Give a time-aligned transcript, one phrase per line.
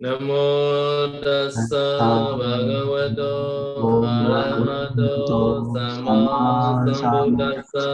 [0.00, 2.00] Namo tassa
[2.40, 7.88] bhagavato arahato samma sambuddhassa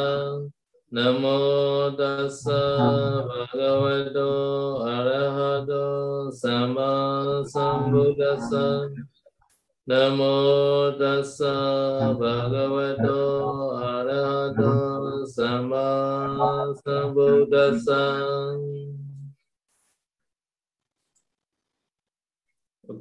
[0.95, 2.63] Namo tassa
[3.27, 4.31] bhagavato
[4.87, 8.87] arahato samma sambuddhassa
[9.91, 11.55] Namo tassa
[12.15, 13.19] bhagavato
[13.83, 17.99] arahato samma sambuddhassa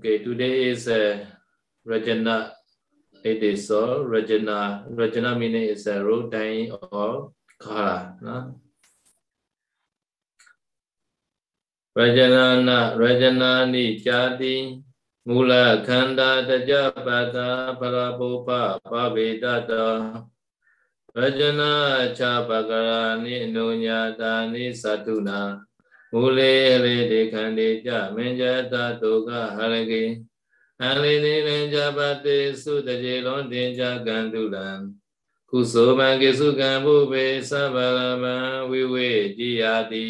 [0.06, 1.26] Okay, today is uh,
[1.82, 2.52] Rajana.
[3.24, 4.86] It is so Rajana.
[4.94, 8.14] Rajana meaning is a road time or kala.
[8.22, 8.62] No?
[11.98, 14.78] Rajana na Rajana ni jati
[15.26, 20.22] mula khanda tajapata parapopa pavedata
[21.18, 25.66] Rajana chapakara ni nunyata ni satuna
[26.18, 30.04] မူလေလေဒီခန္ဒီကြမင်္ဇတတုကဟရကေ
[30.84, 34.68] အလိနိလင်္ဇပတိသုတကြေလွန်တင်ကြကံတုလံ
[35.50, 38.36] ကုသောမံကေစုကံဘုပေသဗ္ဗလမံ
[38.70, 40.06] ဝိဝေကြည်ယာတိ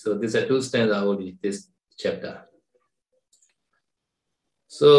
[0.00, 1.58] so this are two stanza only this
[2.00, 2.34] chapter
[4.78, 4.90] so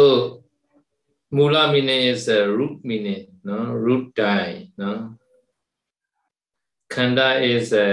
[1.36, 4.90] mula meaning is a root meaning no root die no
[6.92, 7.88] khanda is a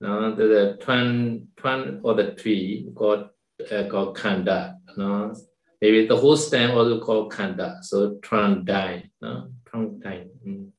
[0.00, 3.28] no the, the twan or the tree called
[3.72, 5.34] uh, called khanda no
[5.80, 7.78] maybe the whole stem also called kanda.
[7.82, 10.70] so twan die no twan die mm.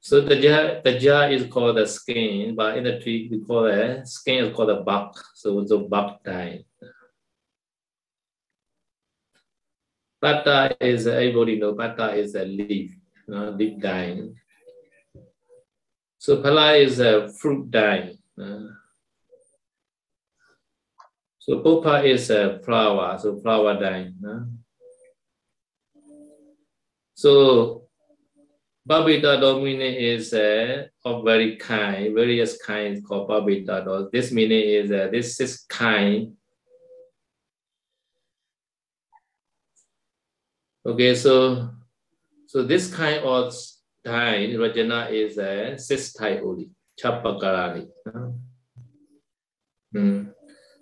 [0.00, 3.66] so the jar the jar is called the skin but in the tree we call
[3.66, 6.64] it skin is called the bark so the bark die
[10.20, 12.90] Bata is everybody know bata is a leaf,
[13.28, 14.34] know, leaf dying.
[16.18, 18.16] So pala is a fruit dye.
[18.40, 18.68] Uh,
[21.38, 24.10] so popa is a flower, so flower dye.
[24.26, 24.40] Uh.
[27.14, 27.86] So
[28.88, 35.40] Babita meaning is uh, of very kind, various kinds called Babita This meaning is this
[35.40, 36.34] is kind.
[40.86, 41.70] Okay, so
[42.46, 43.52] so this kind of
[44.06, 46.40] Thai Rajana is a six Thai
[47.02, 47.88] Chapakarani.
[49.94, 50.32] Mm.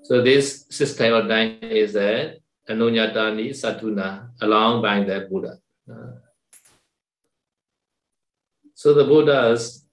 [0.03, 2.37] So this six Thai of nine is a
[2.69, 5.59] Anunyatani Satuna along by the Buddha.
[8.75, 9.87] So the Buddhas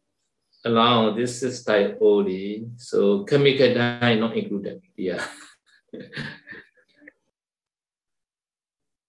[0.66, 4.81] along this six type only, so chemical dye not included.
[4.97, 5.24] Yeah.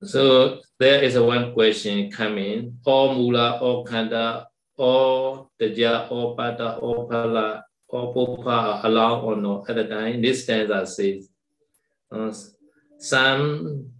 [0.02, 2.78] So there is a one question coming.
[2.84, 9.36] All mula, all kanda, all taja, all pata, all pala, all popa are allowed or
[9.36, 10.20] not at the time.
[10.20, 11.28] This stanza says
[12.10, 12.34] uh,
[12.98, 13.92] some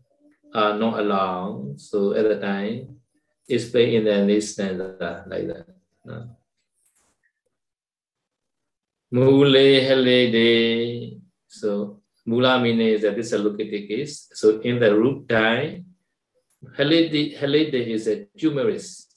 [0.53, 1.79] are not allowed.
[1.79, 2.99] So at the time,
[3.47, 5.67] it's played in the this stanza like that.
[6.09, 6.27] Uh.
[9.13, 11.21] Mule hele de.
[11.47, 14.29] So mula means that this is a locative case.
[14.33, 15.92] So in the root time,
[16.65, 19.09] Halide is a tumorous.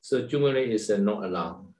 [0.00, 1.72] So turmeric is a not allowed.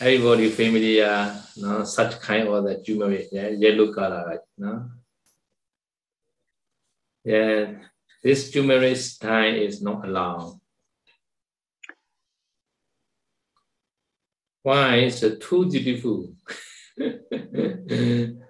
[0.00, 4.40] Everybody familiar, no, such kind of the turmeric, yeah, yellow color, right?
[4.56, 4.90] No?
[7.24, 7.74] Yeah,
[8.22, 10.58] this turmeric time is not allowed.
[14.62, 14.96] Why?
[14.96, 16.32] It's too beautiful.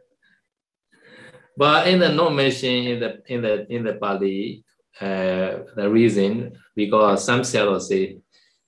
[1.57, 4.65] But in the not mentioned in the in the in the body,
[5.01, 8.19] uh, the reason because some scholars say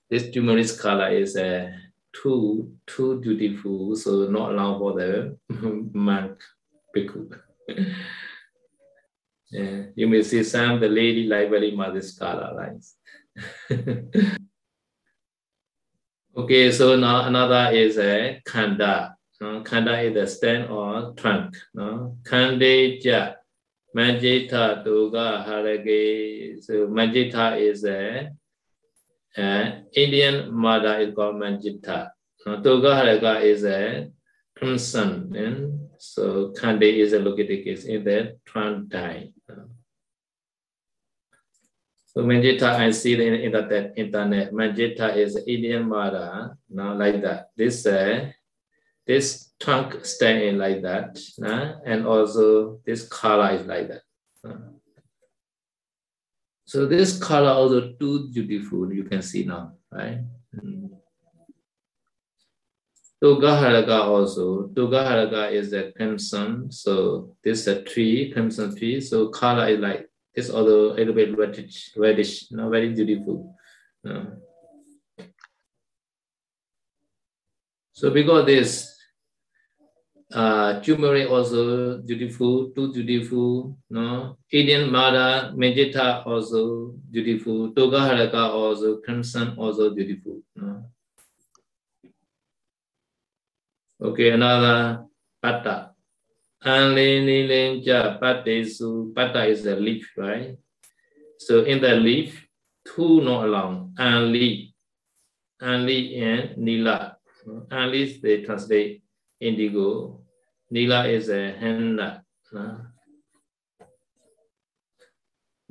[0.09, 1.71] this turmeric color is uh,
[2.13, 5.37] too too beautiful, so not allowed for the
[5.93, 6.39] monk
[6.95, 7.37] bhikkhu.
[9.49, 12.83] yeah, you may see some the lady like very this color, right?
[16.37, 19.14] okay, so now another is a uh, khanda.
[19.41, 19.61] No?
[19.63, 21.55] Khanda is the stem or trunk.
[21.73, 22.17] No?
[22.23, 23.35] Khandeja,
[23.95, 26.63] Majita Duga Harage.
[26.63, 28.31] So Majita is a,
[29.37, 32.09] a Indian mother is called Majita.
[32.45, 32.57] No?
[32.61, 34.09] Duga Haraga is a
[34.55, 35.35] crimson.
[35.35, 37.19] And so Khande is a
[37.63, 39.31] case in the trunk die.
[42.15, 47.49] So Manjita, I see the internet, Manjita is Indian mother, now like that.
[47.57, 48.31] This uh,
[49.07, 54.01] this trunk staying like that, uh, and also this color is like that.
[54.47, 54.57] Uh.
[56.65, 60.19] So this color also too beautiful, you can see now, right?
[60.55, 60.89] Mm.
[63.23, 64.67] Togaharaka also.
[64.67, 66.71] Togaharaka is a crimson.
[66.71, 68.99] So this is a tree, crimson tree.
[69.01, 73.55] So color is like this although a little bit reddish, reddish, not very beautiful.
[74.03, 74.37] No.
[77.93, 78.94] So because this
[80.35, 84.37] uh, turmeric also beautiful, too beautiful, no?
[84.51, 90.83] Indian mother, Megita also beautiful, Togaharaka also, crimson also beautiful, no?
[94.01, 95.05] Okay, another
[95.41, 95.91] pata.
[96.65, 99.15] Anlinilinja patesu.
[99.15, 100.57] Pata is a leaf, right?
[101.39, 102.45] So in the leaf,
[102.83, 103.95] two not along.
[103.97, 104.73] Anli.
[105.61, 107.15] Anli and Nila.
[107.71, 109.01] Anli they translate
[109.39, 110.24] indigo.
[110.75, 112.21] Nila is a henna.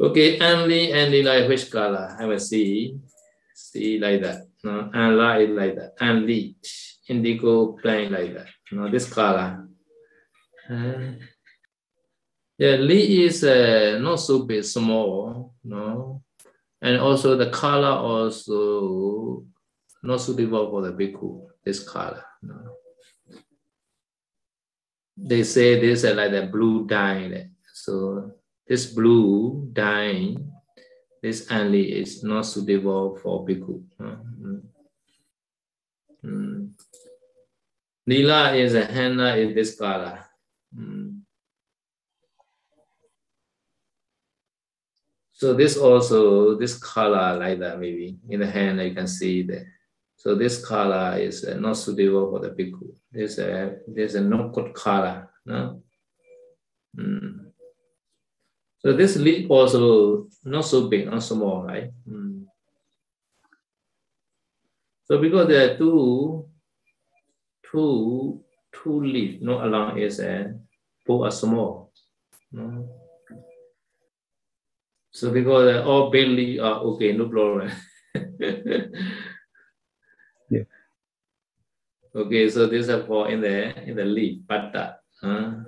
[0.01, 2.17] Okay, Anli and Nila which color?
[2.19, 2.97] I will see.
[3.55, 4.49] See like that.
[4.65, 5.93] No, Anla is like that.
[6.01, 6.55] And Anli
[7.07, 8.49] indigo plain like that.
[8.73, 9.69] No, this color.
[10.71, 11.13] Uh,
[12.57, 16.23] yeah, Li is uh, not so big, small, no,
[16.81, 19.45] and also the color also
[20.03, 21.45] not suitable for the bhikkhu.
[21.63, 22.84] This color, no.
[25.17, 27.49] They say this is like the blue dye.
[27.73, 28.33] So
[28.67, 30.37] this blue dye,
[31.23, 33.83] this only is not suitable for bhikkhu.
[34.01, 34.63] Mm.
[36.25, 36.71] Mm.
[38.07, 40.25] Nila is a henna in this color.
[40.77, 41.21] Mm.
[45.33, 49.67] So this also, this color like that maybe, in the hand you can see that.
[50.17, 52.95] So this color is uh, not suitable for the bhikkhu.
[53.15, 55.31] There's a, there's a not good color.
[55.47, 55.81] No?
[56.99, 57.53] Mm.
[58.79, 61.91] So this leaf also not so big, not small, right?
[62.09, 62.47] Mm.
[65.05, 66.49] So because there are two
[67.71, 70.55] two two leaf not along is a
[71.07, 71.93] both are small.
[72.51, 72.89] No?
[75.13, 77.71] So because all big leaf are okay, no problem.
[82.17, 85.03] Okay, so this is for in the in the leaf, pata.
[85.21, 85.67] Huh?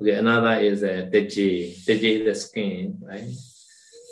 [0.00, 1.72] Okay, another is a teji.
[1.86, 3.24] Teji is the skin, right?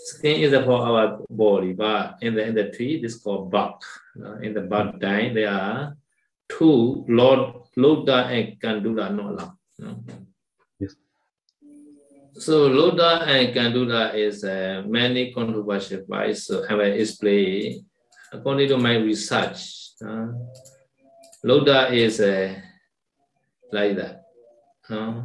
[0.08, 3.82] Skin is for our body, but in the in the tree, this is called bark.
[4.16, 5.96] Uh, in the bark there are
[6.48, 9.56] two Lord Loda and Kandula not allowed.
[9.78, 10.02] No?
[10.80, 10.94] Yes.
[12.40, 16.46] So Loda and Kandula is uh, many controversial wise.
[16.46, 17.84] So I will explain
[18.32, 19.92] according to my research.
[20.00, 20.32] Uh,
[21.42, 22.54] Loda is uh,
[23.72, 24.28] like that.
[24.90, 25.24] No?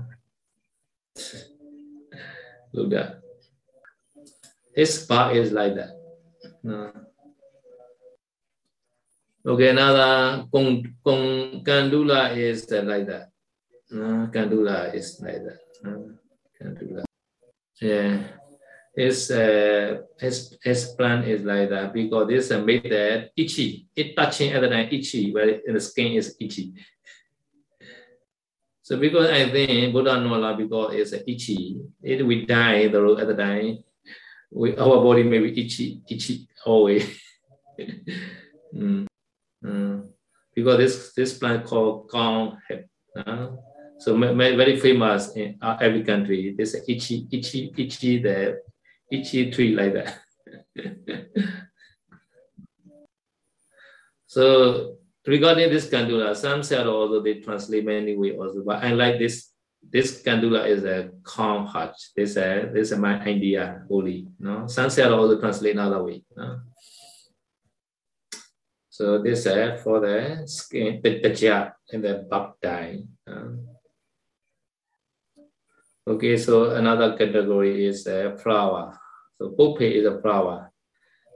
[2.73, 3.19] Loda.
[4.75, 5.91] His part is like that.
[6.63, 6.91] No?
[9.45, 13.29] Okay, another kung, kung, kandula is like that.
[13.91, 15.59] Uh, kandula is like that.
[15.85, 16.15] Uh,
[16.57, 17.03] kandula.
[17.81, 18.23] Yeah.
[18.95, 23.87] His, uh, his, plant is like that because this uh, made that itchy.
[23.95, 26.73] It touching other the time itchy, but the skin is itchy.
[28.81, 33.35] So because I think Buddha Nola because it's itchy, it we die the other the
[33.35, 33.83] time,
[34.51, 37.19] we, our body may be itchy, itchy always.
[38.73, 39.07] mm.
[39.65, 40.07] Mm.
[40.55, 42.57] because this this plant called gong.
[43.15, 43.47] Uh,
[43.97, 46.53] so very famous in uh, every country.
[46.57, 48.61] This itchy, itchy, itchy, the
[49.11, 50.19] itchy tree like that.
[54.27, 59.19] so regarding this kandula, some said also they translate many way also, but I like
[59.19, 59.51] this.
[59.87, 61.95] This kandula is a calm heart.
[62.15, 64.27] This uh, this is my idea only.
[64.39, 66.23] No, some said also translate another way.
[66.35, 66.59] No?
[68.89, 73.03] So this is for the skin, the, the and the bug dye.
[76.07, 78.99] Okay, so another category is a flower.
[79.37, 80.71] So pope is a flower.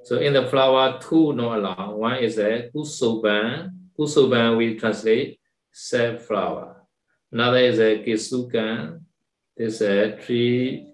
[0.03, 1.97] So in the flower, two no along.
[1.99, 3.71] One is a kusoban.
[3.97, 5.39] Kusoban we translate
[5.71, 6.85] safflower.
[7.31, 9.01] Another is a kisukan.
[9.57, 10.87] This is a tree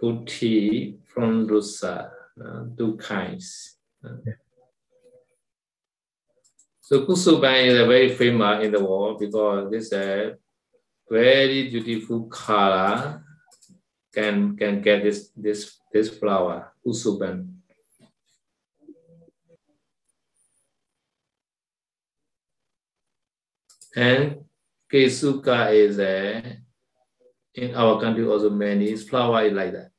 [0.00, 2.10] putti from Rusa.
[2.38, 3.78] Uh, two kinds.
[6.80, 10.36] So Kusuban is a very famous in the world because this a
[11.10, 13.24] very beautiful color
[14.12, 17.54] can can get this this this flower Kusuban.
[23.96, 24.44] And
[24.92, 26.42] Kesuka is a
[27.54, 29.90] in our country also many flower is like that.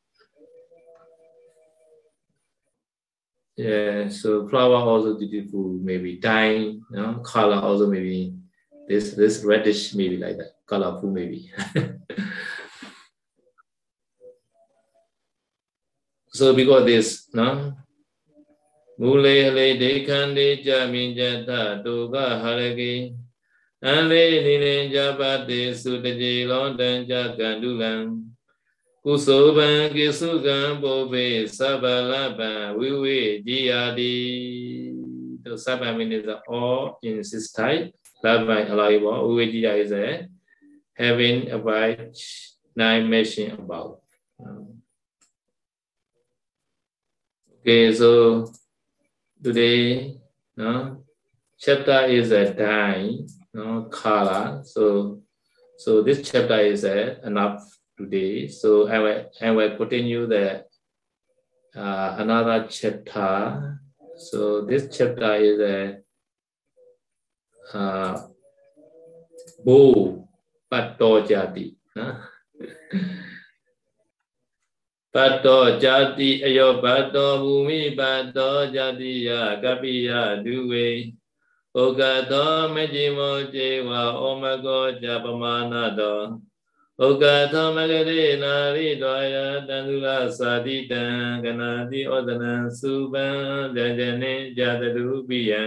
[3.57, 8.33] Yeah, so flower also beautiful, maybe dye, you know, color also maybe
[8.89, 11.53] this this reddish maybe like that, colorful maybe.
[16.33, 17.77] so because got this, no?
[18.97, 20.65] Mule hale dekande
[21.83, 23.13] do ga harage.
[23.83, 28.25] Anle nile jabate sutaje londan jagandulan.
[29.05, 34.95] Kusoban kisugan bobe sabalaba wiwe jiyadi.
[35.43, 40.27] The seven minutes are all in this type love by allowable uvejiya is a
[40.93, 42.15] having about
[42.75, 44.01] nine mention about.
[47.59, 48.51] Okay so
[49.43, 50.17] today
[50.55, 51.03] no
[51.57, 53.19] chapter is a dye
[53.53, 55.21] no color so
[55.77, 57.63] so this chapter is uh, enough
[57.97, 58.47] today.
[58.47, 60.65] So i will i will continue the
[61.75, 63.79] uh, another chapter.
[64.17, 65.97] So this chapter is a
[69.65, 70.13] bù
[70.69, 71.63] bắt đầu chả bu
[75.13, 81.19] patto jati patto jati ayo bắt đầu patto jati ya kapiya duwe
[81.77, 83.89] ဩကတောမကြည်မောဇေဝ
[84.21, 86.21] ဩမကောဇပမာနတော
[87.01, 87.23] ဩက
[87.53, 89.35] သောမဂရေနာရိတောယ
[89.67, 90.07] တန္တုလ
[90.37, 91.03] သာတိတံ
[91.43, 93.27] ကနာတိဩဒနံစုပံ
[93.75, 95.63] ဗျဇနေဇတတုပိယံ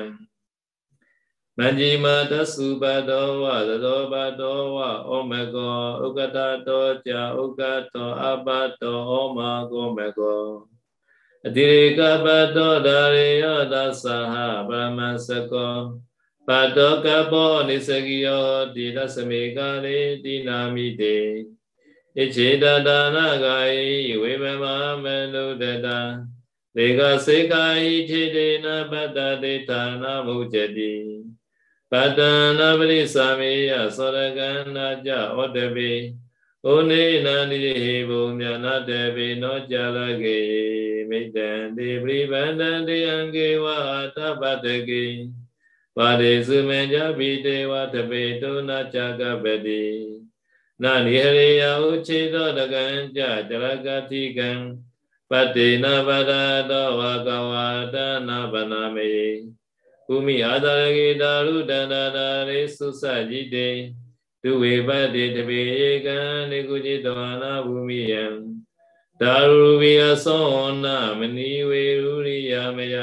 [1.58, 4.78] မဉ္ဇိမတသုပတောဝသတောပတောဝ
[5.08, 7.62] ဩမကောဥက္ကတတောကြာဥက္က
[7.94, 8.48] တောအပ
[8.80, 9.38] တောဩမ
[9.70, 10.46] ကောမကော
[11.46, 14.34] အတိရေကပတောဒါရေယောသသဟ
[14.68, 15.74] ပရမစကော
[16.48, 21.18] ပတောကပောနိစကိယောတိရသမေကာလေတိနာမိတေ
[22.16, 23.90] ဣချေတဒါနာဂာယိ
[24.22, 24.64] ဝေမမ
[25.04, 25.88] မနုတတ
[26.76, 31.11] လေကစေကာယိခြေတေနပတ္တတေဌာနမုจတိ
[31.91, 34.39] ပတံနာပရိသမေယသောရက
[34.75, 35.91] နာကြဩတပိ
[36.65, 40.39] ဩနေနန္တိဟေဘုံမြနာတပိနောကြာလကေ
[41.09, 43.65] မိတံတိပရိဗန္တံတေအံကေဝ
[44.15, 45.05] သဗ္ဗတကေ
[45.95, 49.85] ပါရိစုမေကြပိတေဝတပိတုနာကြကပတိ
[50.83, 54.49] နာနိဟရိယဥခြေသောတကံကြကြရကတိကံ
[55.29, 56.31] ပတေနဗဒ
[56.69, 57.53] တောဝကဝ
[57.93, 57.95] တ
[58.27, 59.11] နာဗနာမေ
[60.11, 63.69] ကုမိအာသာရကေတာရုတန္တာတာရေသုစကြည်တေ
[64.41, 66.19] ဒုဝေပတိတပေဧကံ
[66.51, 68.25] နေကုจิตဝနာဘူမိယံ
[69.21, 70.45] ဒါရုဝိယသော
[70.83, 72.95] နာမဏိဝေရုရိယမယ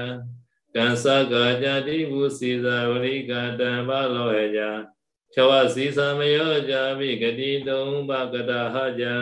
[0.74, 4.60] ကံစကာကြတိဘုစီဇာဝရိကတံဘလောယကြ
[5.34, 9.16] ချဝစီသမယောကြမိဂတိတုံဘကတဟကြံ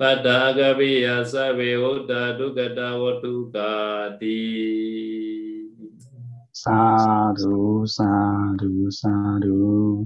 [0.00, 3.72] ပတ္တာကပိယသဗ္ဗေဝတ္တဒုက္ကတဝတုကာ
[4.20, 5.39] တိ
[6.61, 10.05] Sadhu, sadhu, sadhu.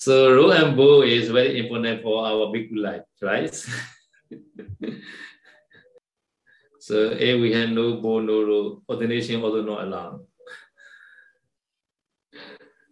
[0.00, 3.52] So row and bow is very important for our big life, right?
[6.80, 10.24] so if we have no bow, no row, ordination also not allowed.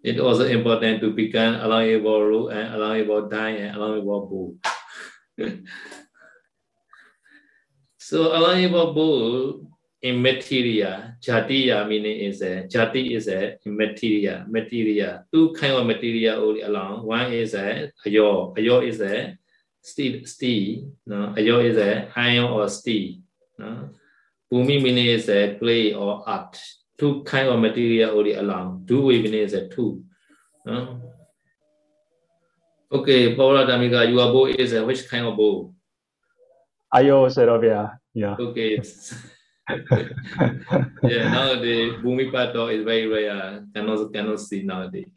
[0.05, 4.61] It also important to become allowable row and allowable die and allowable bow.
[7.97, 9.70] so allowable bow
[10.03, 15.25] in material, jatiya meaning is a jati is a material, material.
[15.33, 17.05] Two kind of material only along.
[17.05, 19.37] One is a ayo, ayo is a
[19.83, 20.91] steel, steel.
[21.07, 23.21] No, ayo is a iron or steel.
[23.59, 23.91] No,
[24.51, 26.59] bumi meaning is a clay or art.
[26.97, 28.85] Two kind of material only along.
[28.87, 30.03] Two meaning is a two.
[30.65, 31.01] No.
[32.93, 35.73] Okay, Paula Damika, your bow is a which kind of bow?
[36.93, 37.99] Ayo, Serovia.
[38.13, 38.35] Yeah.
[38.37, 38.83] Okay.
[41.03, 43.65] Yeah, nowadays Bhumi Pato is very rare.
[43.75, 45.09] Cannot cannot see nowadays.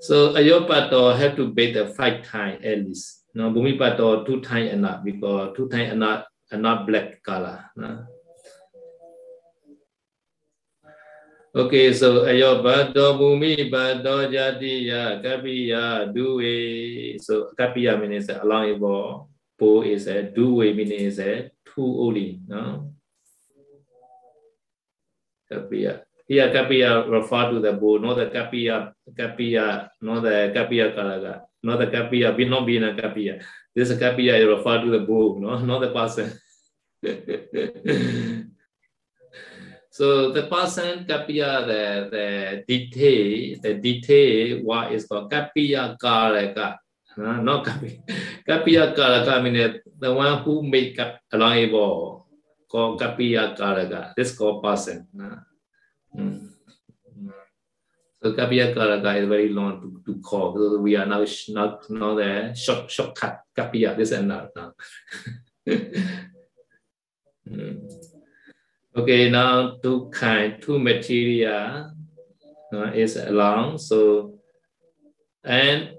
[0.00, 3.24] so Ayopato have to bathe the five times at least.
[3.34, 7.64] No, Bhumi Pato two times enough because two times enough enough black color.
[7.76, 8.06] No?
[11.52, 17.20] Okay, so Ayopato Bhumi Pato Jatiya Kapiya Duwe.
[17.20, 19.28] So Kapiya means allowable.
[19.60, 22.92] Po is a Duwe meaning is a two only, no?
[25.50, 26.02] Kapiya.
[26.28, 31.78] Here Kapiya refer to the bull, not the Kapiya, Kapiya, not the Kapiya Kalaga, not
[31.78, 33.42] the Kapiya, be not being a Kapiya.
[33.74, 35.58] This Kapiya is refer to the bull, no?
[35.58, 36.32] not the person.
[39.90, 46.78] so the person Kapiya, the, the detail, the detail, what is called Kapiya Kalaga.
[47.18, 48.00] Uh, not Kapiya.
[48.48, 52.22] Kapiya Kalaka means the one who make up allowable.
[52.72, 54.16] called Kapiya Karaka.
[54.16, 55.06] This called person.
[56.16, 56.48] Mm.
[58.22, 60.56] So Kapiya Karaka is very long to, to call.
[60.56, 64.72] So we are now not now the short shortcut Kapiya this and that now.
[67.44, 67.92] mm.
[68.96, 71.92] Okay, now two kind, two material
[72.72, 73.78] uh, is along.
[73.78, 74.38] So
[75.44, 75.92] and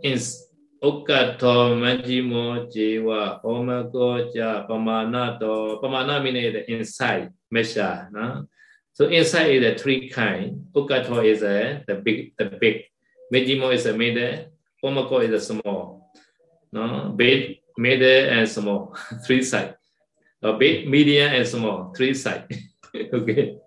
[0.83, 8.09] in Okato Majimo Jiwa Omago Ja Pamanato Pamana meaning the inside measure.
[8.11, 8.47] No?
[8.93, 10.65] So inside is the three kind.
[10.75, 12.83] Okato is a the big the big.
[13.33, 14.45] Majimo is a middle.
[14.83, 16.11] Omago is a small.
[16.71, 18.97] No, big, middle, and small.
[19.25, 19.75] three side.
[20.41, 21.93] A big, medium, and small.
[21.95, 22.47] Three side.
[22.95, 23.57] okay.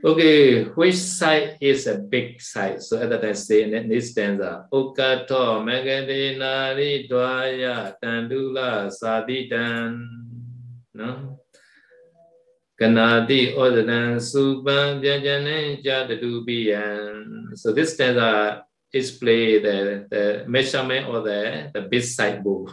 [0.00, 2.80] Okay, which side is a big side?
[2.80, 10.00] So at that say in this stanza, Okato Magadinari Dwaya Tandula Saditan.
[10.94, 11.40] No?
[12.80, 17.52] Kanadi Odadan Suban Vyajane Jadadubiyan.
[17.54, 22.66] So this stanza display the, the measurement of the, the big side bow.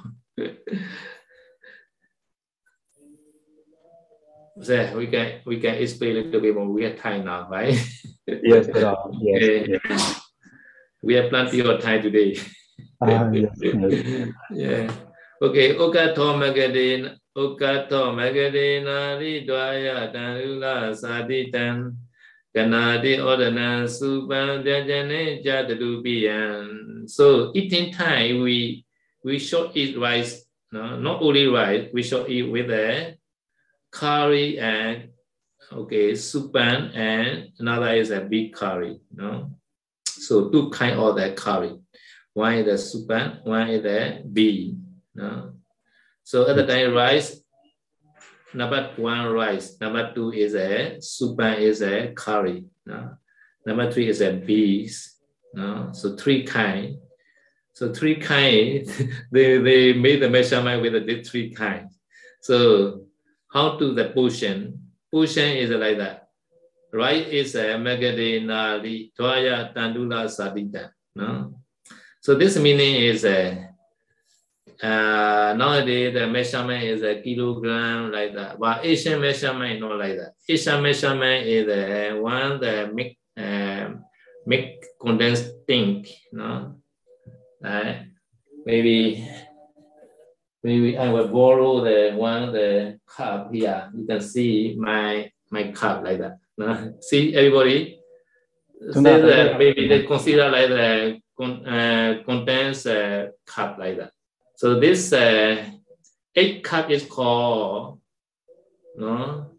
[4.61, 6.67] So we can we can explain a little bit more.
[6.67, 7.77] We have time now, right?
[8.27, 10.21] yes, yes, yes.
[11.01, 12.39] We have plenty of time today.
[13.01, 14.33] Ah, yes, yes.
[14.51, 14.91] yeah.
[15.41, 15.77] Okay.
[15.77, 21.93] Okato magadin Okato magadina ri dwaya tanula saditan
[22.49, 27.05] kanadi ordana supan jajane jadadubiyan.
[27.05, 28.85] So eating time we
[29.21, 30.41] we should eat rice.
[30.71, 31.93] No, not only rice.
[31.93, 33.16] We should eat with a
[33.97, 35.09] curry and
[35.73, 39.49] okay supan and another is a big curry no
[40.05, 41.73] so two kind of that curry
[42.33, 44.77] one is the supan one is the bee
[45.15, 45.53] no
[46.23, 47.41] so at the time rice
[48.53, 49.79] number one rice.
[49.79, 53.17] Number two is a supan is a curry no
[53.65, 55.15] number three is a bees
[55.53, 56.97] no so three kind.
[57.73, 58.87] So three kind
[59.31, 61.93] they they made the measurement with the three kinds
[62.41, 63.06] so
[63.57, 64.77] how to the portion?
[65.09, 66.29] Portion is like that.
[66.93, 70.91] Right is a Magade Nali Twaya Tandula Sadita.
[71.15, 71.57] No?
[72.21, 73.65] So this meaning is a
[74.77, 78.59] uh, nowadays the measurement is a kilogram like that.
[78.59, 80.33] But Asian measurement is not like that.
[80.47, 83.89] Asian measurement is a one the make uh,
[84.45, 86.05] make condensed thing.
[86.31, 86.77] No?
[87.63, 88.05] Right?
[88.65, 89.27] Maybe
[90.67, 93.89] maybe I will borrow the one the cup here.
[93.95, 96.35] You can see my my cup like that.
[96.59, 97.99] Uh, see everybody.
[98.91, 104.11] Say that maybe they consider like the uh, condense uh, cup like that.
[104.55, 105.69] So this uh,
[106.35, 108.01] eight cup is called
[108.95, 109.51] no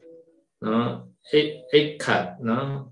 [0.60, 2.90] no eight eight cup no.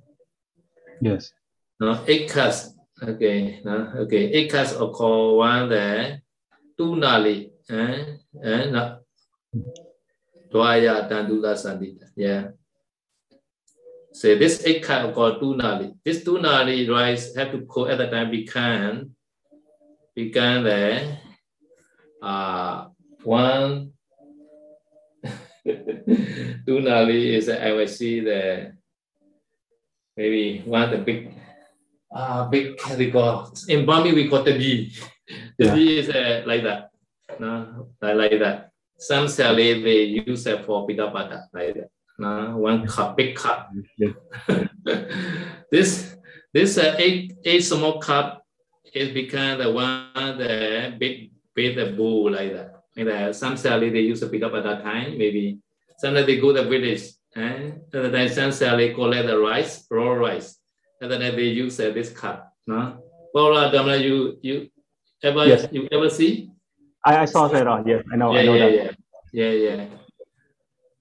[1.00, 1.32] Yes.
[1.80, 2.70] No eight cups.
[3.02, 3.60] Okay.
[3.64, 3.74] No
[4.06, 4.30] okay.
[4.36, 6.22] Eight cups are called one the
[6.78, 6.94] two
[7.68, 8.96] and and uh,
[10.52, 12.08] Dwaya Dandula Sandita.
[12.16, 12.48] Yeah.
[14.12, 15.94] So this kind called Tunali.
[16.04, 19.12] This Tunali rice have to cook at the time become
[20.14, 21.18] become the
[22.22, 22.88] uh
[23.22, 23.92] one
[25.66, 28.72] Tunali is I will see the
[30.16, 31.34] maybe one the big
[32.14, 34.94] uh big we call in Bami we call the B.
[35.58, 36.85] The B is uh, like that
[37.38, 38.70] no, like that.
[38.98, 41.90] Some sally they use it for pita butter, like that.
[42.18, 43.70] No, one cup, big cup.
[45.70, 46.16] this
[46.52, 48.42] this uh, eight eight small cup
[48.94, 52.72] is become the one the big big the bowl like that.
[52.96, 53.36] Like that.
[53.36, 55.58] Some sally they use a pita butter time, maybe.
[55.98, 57.02] Sometimes they go to the village.
[57.36, 57.72] Eh?
[57.92, 60.58] And then some sally collect the rice, raw rice.
[61.00, 62.52] And then they use uh, this cup.
[62.66, 63.02] No?
[63.34, 64.70] Paula, Damla, you you
[65.22, 65.68] ever yes.
[65.70, 66.50] you ever see?
[67.06, 67.86] I, I saw that on.
[67.86, 68.34] Yes, I know.
[68.34, 68.96] Yeah, I know yeah, that.
[69.32, 69.86] yeah, yeah, yeah.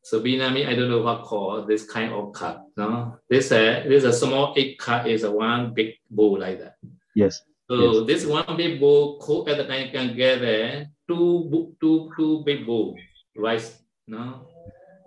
[0.03, 2.61] So Binami, I don't know what call this kind of cut.
[2.77, 6.77] No, this uh, this a small egg cut is a one big bowl like that.
[7.15, 7.41] Yes.
[7.67, 8.05] So yes.
[8.05, 12.67] this one big bowl cook at the time can get uh, two two two big
[12.69, 12.93] bowl
[13.35, 13.81] rice.
[14.05, 14.45] No,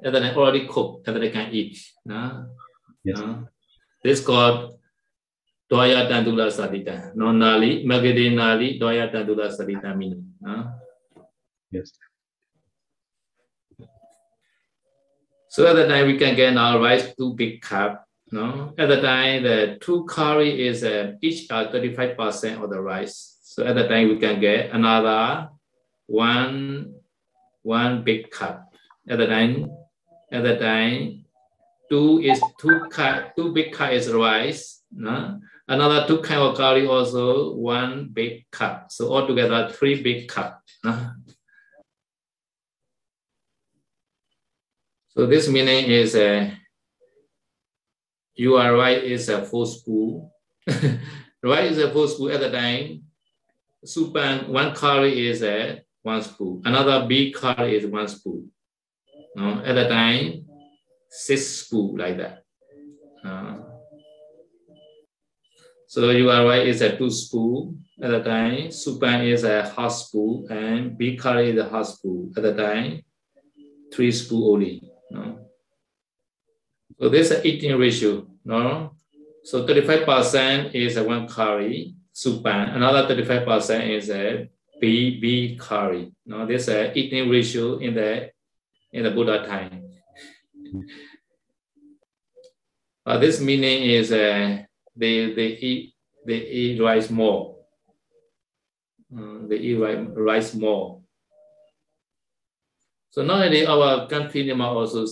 [0.02, 1.78] and then I already cooked and then they can eat.
[2.04, 2.50] No,
[3.04, 3.22] yes.
[3.22, 3.46] no?
[4.02, 4.82] This called
[5.70, 7.14] Doya Tandula Sadita.
[7.14, 9.94] No Nali, Magadi Nali, Doya Tandula Sadita.
[9.94, 10.74] No?
[11.70, 11.92] Yes.
[15.48, 18.04] So at the time we can get our rice two big cup.
[18.30, 23.38] No, at the time the two curry is uh, each are 35% of the rice.
[23.42, 25.48] So at the time we can get another
[26.06, 26.94] one
[27.62, 28.72] one big cup.
[29.08, 29.70] At the time,
[30.32, 31.24] at the time,
[31.90, 34.82] two is two cup, two big cup is rice.
[34.92, 35.40] No?
[35.66, 38.90] Another two kind of curry also one big cup.
[38.90, 40.62] So altogether three big cup.
[40.84, 41.10] No?
[45.18, 46.48] So this meaning is uh,
[48.38, 50.32] right is a full school.
[51.42, 53.02] right is a full school at the time.
[53.84, 56.62] Supan one curry is a one spoon.
[56.64, 58.52] Another big curry is one spoon.
[59.34, 59.60] No?
[59.64, 60.46] At the time,
[61.10, 62.44] six spoon like that.
[63.24, 63.56] Uh,
[65.88, 68.68] so you are right, a two spoon at the time.
[68.68, 73.02] Supan is a half spoon and big curry is a half spoon at the time.
[73.92, 74.92] Three spoon only.
[75.10, 75.38] No?
[77.00, 78.26] So this is eating ratio.
[78.44, 78.92] No?
[79.44, 82.76] So 35% is a one curry, supan.
[82.76, 86.12] Another 35% is a B B curry.
[86.26, 88.30] No, this is a eating ratio in the
[88.92, 89.84] in the Buddha time.
[93.04, 94.62] But this meaning is uh,
[94.94, 95.94] they they eat
[96.26, 97.56] they eat rice more.
[99.10, 99.78] Um, they eat
[100.14, 100.97] rice more.
[103.18, 105.04] So nowadays our country are also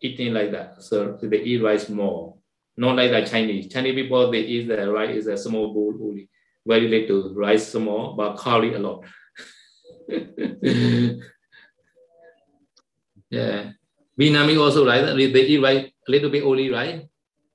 [0.00, 0.82] eating like that.
[0.82, 2.34] So they eat rice more.
[2.76, 3.72] Not like the Chinese.
[3.72, 6.28] Chinese people they eat the rice is a small bowl only.
[6.66, 9.04] Very little rice small, but curry a lot.
[13.30, 13.70] yeah.
[14.18, 15.14] Vietnamese also right.
[15.14, 17.08] They eat rice a little bit only, right?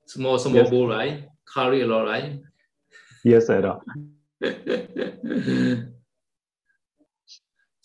[0.06, 0.70] Small small yes.
[0.70, 1.28] bowl, right?
[1.44, 2.40] Curry a lot, right?
[3.22, 3.82] Yes, I know.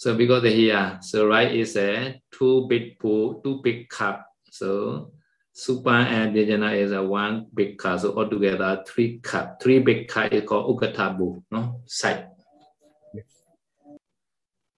[0.05, 4.23] So because here, so right is a two big pool, two big cup.
[4.51, 5.09] So
[5.49, 8.01] Supan and Dhyana is a one big cup.
[8.01, 9.59] So altogether three cup.
[9.59, 11.81] Three big cup is called Ukatabu, no?
[11.87, 12.27] Side.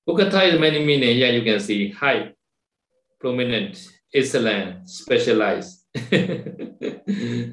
[0.08, 1.18] Ukata is many meaning.
[1.18, 2.32] Yeah, you can see high,
[3.20, 3.86] prominent,
[4.16, 5.84] excellent, specialized.
[5.94, 7.52] mm.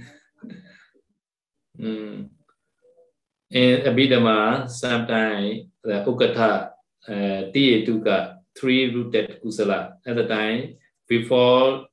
[3.51, 6.74] In Abhidhamma, sometimes the Ukata
[7.09, 9.95] uh, Tiyetuka, three rooted kusala.
[10.07, 10.77] At the time,
[11.09, 11.87] before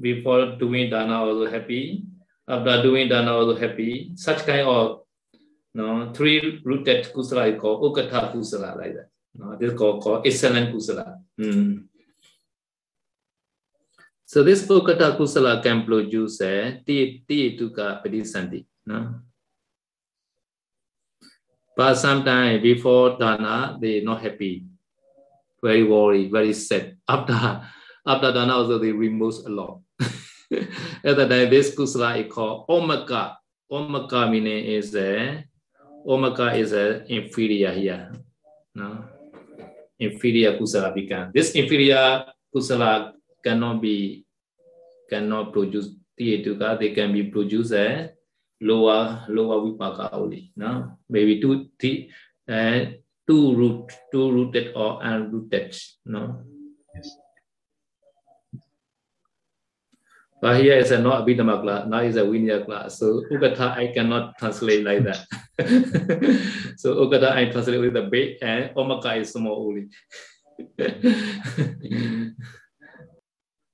[0.00, 2.04] before doing dana also happy,
[2.48, 4.12] after doing dana also happy.
[4.14, 5.00] Such kind of
[5.74, 9.08] no three rooted kusala is called ukata kusala like that.
[9.36, 11.18] No, this is called, called excellent kusala.
[11.40, 11.84] Mm.
[14.24, 18.64] So this ukata kusala can produce a tiyatuka padisanti.
[18.86, 19.20] No?
[21.76, 24.64] But sometimes before dana, they not happy,
[25.62, 26.96] very worried, very sad.
[27.08, 27.62] After
[28.06, 29.80] after dana also they remove a lot.
[31.04, 33.36] At the time, this kusala is called omaka.
[33.72, 35.42] Omaka meaning is a
[36.06, 38.12] omaka is a inferior here.
[38.74, 39.04] No?
[39.98, 41.30] Inferior kusala become.
[41.34, 44.24] This inferior kusala cannot be
[45.08, 48.10] cannot produce tiyatuka, they can be produced as
[48.64, 50.50] lower lower vipaka only.
[50.56, 50.96] No?
[51.08, 52.08] Maybe two t
[52.48, 52.96] uh,
[53.28, 55.76] two root two rooted or unrooted.
[56.08, 56.40] No.
[56.94, 57.12] Yes.
[60.40, 62.98] But here is a not Abhidhamma class, now is a Vinaya class.
[62.98, 65.24] So Ukata I cannot translate like that.
[66.76, 69.88] so Ukata I translate with the big and Omaka is small only.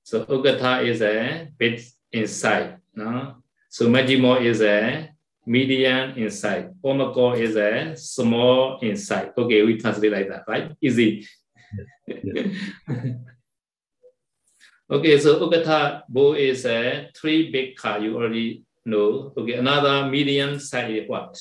[0.03, 1.81] so Ukata is a bit
[2.13, 2.77] inside.
[2.95, 3.40] No?
[3.71, 5.09] So Majimo is a
[5.47, 6.75] medium inside.
[6.83, 9.31] Omako is a small inside.
[9.37, 10.75] Okay, we translate like that, right?
[10.81, 11.25] Easy.
[14.91, 19.31] Okay, so Ukata Bo is a three big car, you already know.
[19.37, 21.39] Okay, another median size is what?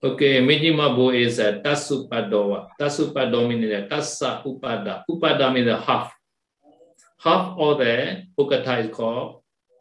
[0.00, 2.68] Okay, Mijima Bo is a Tasupadowa.
[2.78, 5.02] Tasupado means a Tasa Upada.
[5.10, 6.14] Upada means half.
[7.18, 9.39] Half of the Ukata is called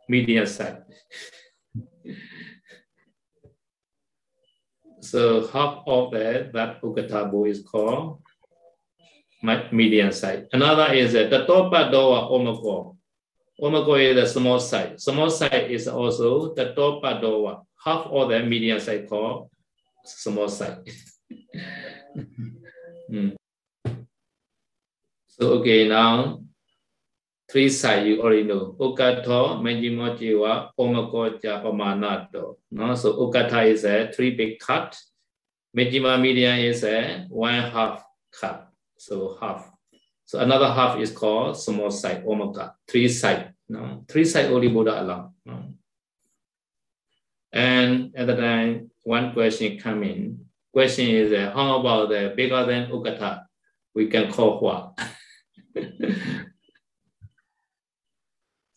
[0.09, 0.81] medium size.
[5.01, 8.21] so half of that Ukata Bo is called
[9.71, 10.47] medium side.
[10.51, 12.97] Another is the Tatopa Doa Omako.
[13.61, 14.99] Omako is the small side.
[14.99, 17.63] Small side is also the Topa Doa.
[17.85, 19.49] Half of the medium side called
[20.03, 20.79] small side.
[23.11, 23.35] mm.
[25.27, 26.41] So okay, now
[27.49, 28.75] three size you already know.
[28.79, 32.57] Okato, Menjimo Jiwa, Omako Ja Omanato.
[32.71, 32.95] No?
[32.95, 34.97] So ukata is a three big cut.
[35.75, 39.69] Menjima media is a one half cut so half.
[40.25, 43.53] So another half is called small side, omaka, three side.
[43.67, 44.03] No?
[44.07, 45.73] Three side only Buddha alone No?
[47.51, 50.45] And at the time, one question come in.
[50.71, 53.45] Question is uh, how about the bigger than Ukata?
[53.95, 54.99] we can call what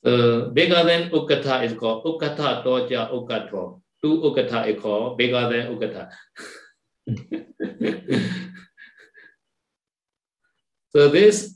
[0.05, 3.81] so bigger than Ukata is called Ukata Doja Ukato.
[4.03, 6.11] Two Ukata is called bigger than Ukata.
[10.91, 11.55] so this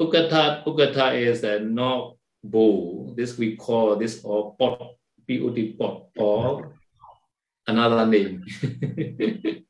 [0.00, 3.14] Ukata Ukata is a not bowl.
[3.16, 6.74] This we call this or pot, P-O-T pot or
[7.66, 8.44] another name.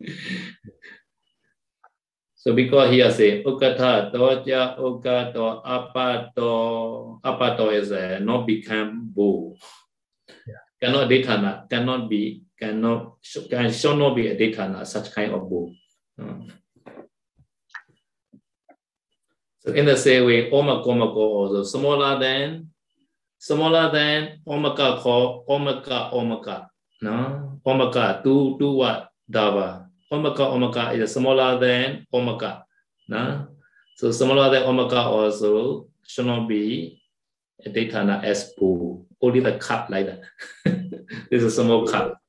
[2.42, 9.56] so because here say ukata doja ukato apato apato is a not become bull.
[10.26, 10.58] Yeah.
[10.80, 15.72] Cannot detana, cannot be, cannot can should not be a detana, such kind of bull.
[16.20, 16.50] Uh.
[19.60, 22.70] So in the same way, omako omako also smaller than
[23.38, 26.66] smaller than omaka called omaka omaka.
[27.02, 29.91] No, omaka two two what dava.
[30.12, 32.64] Omaka omaka is smaller than omaka.
[33.08, 33.48] No,
[33.96, 37.02] so smaller than omaka also should not be
[37.64, 39.06] a daytana as pool.
[39.22, 40.20] Only the cup like that.
[41.30, 42.20] this is a small cup.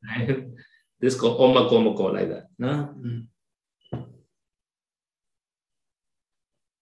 [1.02, 2.48] this called omaka omaka like that.
[2.58, 2.96] No.
[2.98, 3.28] Mm.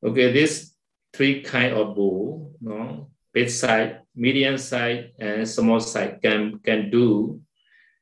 [0.04, 0.76] Okay, this
[1.14, 7.42] three kind of bull, no, big side, medium side, and small side can can do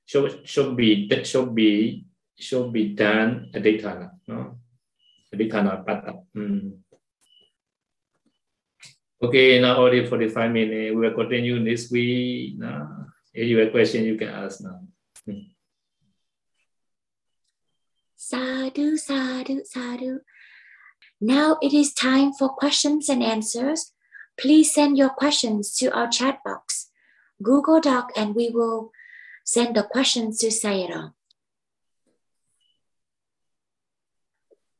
[0.06, 2.06] should should be that should be
[2.40, 4.58] should be done a daytime, no?
[5.32, 6.14] A daytime pata.
[6.36, 6.80] Mm.
[9.22, 10.96] Okay, now already 45 minutes.
[10.96, 12.58] We will continue this week.
[12.58, 13.06] No?
[13.34, 14.80] If you have a question, you can ask now.
[15.28, 15.52] Mm.
[18.16, 20.20] Sadhu, sadhu, sadhu.
[21.20, 23.92] Now it is time for questions and answers.
[24.40, 26.90] Please send your questions to our chat box,
[27.44, 28.92] Google Doc, and we will
[29.44, 31.12] send the questions to Sayadaw.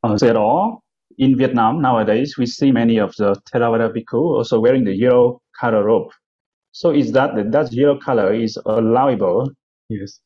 [0.02, 0.80] Uh, Sayadaw,
[1.18, 5.84] in Vietnam nowadays, we see many of the Theravada bhikkhu also wearing the yellow color
[5.84, 6.12] robe.
[6.72, 9.52] So is that that yellow color is allowable?
[9.90, 10.22] Yes.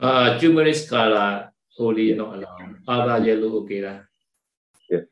[0.00, 2.74] Uh, turmeric color only not allowed.
[2.88, 4.00] Other yellow okay lah.
[4.90, 5.06] Yeah.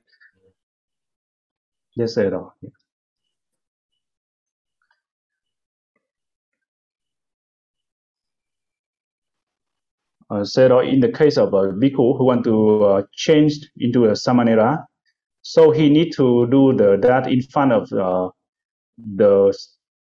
[1.95, 2.51] Yes, Sayadaw.
[2.63, 2.80] Yeah.
[10.31, 14.13] Uh, or in the case of a bhikkhu who want to uh, change into a
[14.13, 14.85] samanera,
[15.43, 18.31] so he need to do the that in front of uh,
[19.17, 19.53] the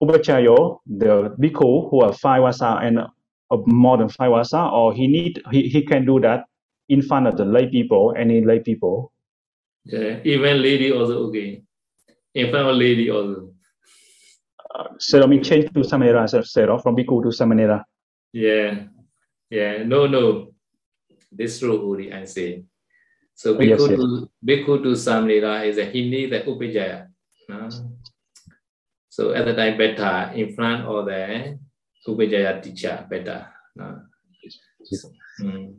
[0.03, 3.07] upachayo, the bhikkhu who are five vasa and uh,
[3.65, 6.45] more than five vasa, or he need he, he can do that
[6.89, 9.11] in front of the lay people, any lay people.
[9.85, 11.63] Yeah, even lady also okay.
[12.35, 13.53] In front of lady also.
[14.75, 17.83] Uh, so I mean change to samanera, so, from bhikkhu to samanera.
[18.33, 18.83] Yeah.
[19.51, 20.53] Yeah, no, no.
[21.29, 22.63] This true, Uri, I say.
[23.35, 27.07] So Bhikkhu, yes, to, Bhikkhu to Samanera is a Hindi the Upajaya.
[27.49, 27.69] No?
[29.09, 31.59] So at the time, better in front of the
[32.07, 33.47] Upajaya teacher, better.
[33.75, 33.99] No?
[34.83, 35.11] So,
[35.41, 35.73] mm.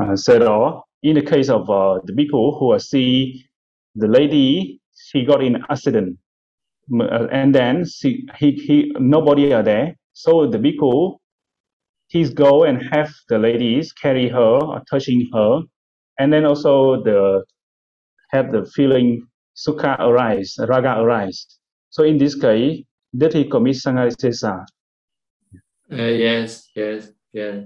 [0.00, 3.46] Uh, so in the case of uh, the bhikkhu who see
[3.94, 6.18] the lady, she got in accident
[6.88, 9.96] and then she, he, he, nobody are there.
[10.12, 11.18] So the bhikkhu,
[12.08, 15.62] he's go and have the ladies carry her, or touching her,
[16.18, 17.44] and then also the
[18.30, 21.46] have the feeling sukha arise, raga arise.
[21.90, 22.82] So in this case,
[23.16, 24.66] did he commit sangarisesa?
[25.90, 27.64] Uh, yes, yes, yes,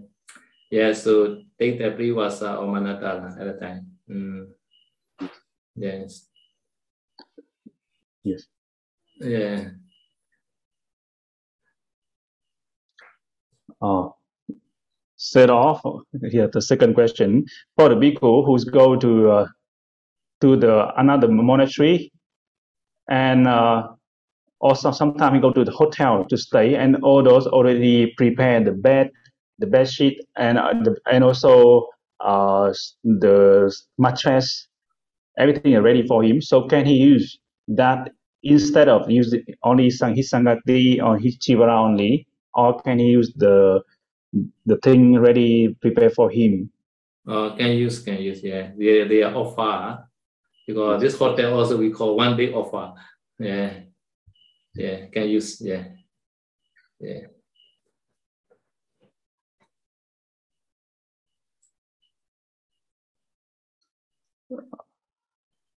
[0.70, 1.02] yes.
[1.02, 3.86] So take the privasa or manatala at the time.
[4.10, 4.48] Mm.
[5.76, 6.26] Yes.
[8.24, 8.46] Yes.
[9.20, 9.70] Yeah.
[13.80, 14.08] Uh,
[15.16, 15.82] set off.
[16.30, 17.44] Here the second question.
[17.76, 19.46] For the bhikkhu who's go to uh,
[20.40, 22.12] to the another monastery
[23.08, 23.88] and uh,
[24.60, 28.72] also sometimes he go to the hotel to stay and all those already prepared the
[28.72, 29.10] bed
[29.58, 31.86] the bed sheet and uh, the, and also
[32.20, 34.68] uh, the mattress
[35.38, 36.40] everything is ready for him.
[36.40, 38.10] So can he use that
[38.42, 43.82] instead of using only his sangati or his chivara only, or can he use the
[44.66, 46.70] the thing ready prepared for him?
[47.26, 48.70] Uh, can use, can use, yeah.
[48.78, 50.08] They, they are offer
[50.66, 52.94] because this hotel also we call one day offer.
[53.38, 53.80] Yeah,
[54.74, 55.84] yeah, can use, yeah,
[57.00, 57.26] yeah.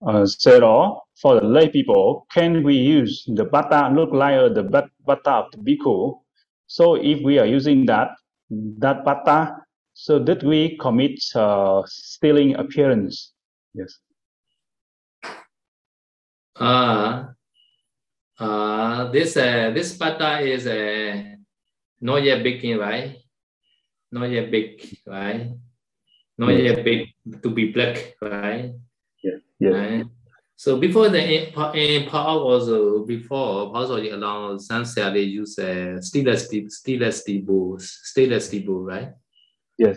[0.07, 5.30] Uh, zero for the lay people, can we use the bata look like the bata
[5.30, 6.18] of the bhikkhu?
[6.66, 8.16] So if we are using that,
[8.78, 9.56] that pata,
[9.92, 13.33] so did we commit uh, stealing appearance?
[13.74, 13.98] Yes.
[16.56, 17.26] Uh,
[18.38, 21.37] uh, this uh, this pata is uh,
[22.00, 23.16] not yet baking, right?
[24.11, 25.52] Not yet big, right?
[26.38, 28.72] Not yet big to be black, right?
[29.22, 29.38] Yeah.
[29.61, 29.70] Yeah.
[29.70, 30.06] Right?
[30.61, 31.23] So before the
[31.75, 37.40] in power also before also along some cell they use uh, stainless steel stainless steel
[37.46, 39.09] balls, stainless steel ball, right?
[39.79, 39.96] Yes.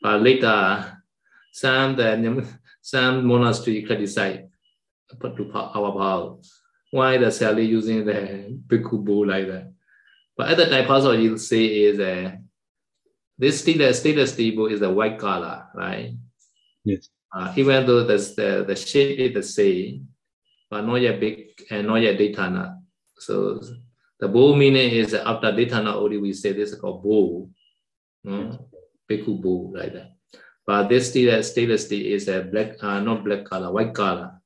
[0.00, 1.02] But later
[1.50, 2.46] some the
[2.80, 4.46] some monastery criticize
[5.18, 6.36] put to our power.
[6.92, 9.72] Why the cell using the bhikkhu bowl like that?
[10.36, 12.36] But at the time also you say is uh,
[13.36, 16.12] this stainless stainless steel bowl is a white color, right?
[16.84, 17.08] Yes.
[17.36, 20.08] Uh, even though the, the, the shape is the same,
[20.70, 22.80] but not yet big and not yet daytana.
[23.18, 23.60] So
[24.18, 27.50] the bowl meaning is after daytana only we say this is called bowl,
[28.24, 28.68] no?
[29.10, 30.12] Bhikkhu bowl like that.
[30.66, 34.40] But this steel is a black, uh, not black color, white color.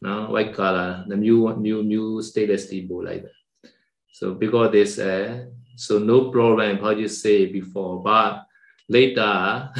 [0.00, 3.70] No, white color, the new new new steel bowl like that.
[4.12, 8.46] So because this, uh, so no problem how you say before, but
[8.88, 9.70] later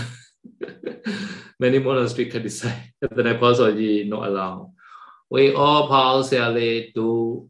[1.59, 4.73] many monasteries decide that the Nepalology not allowed.
[5.31, 7.49] We all partially do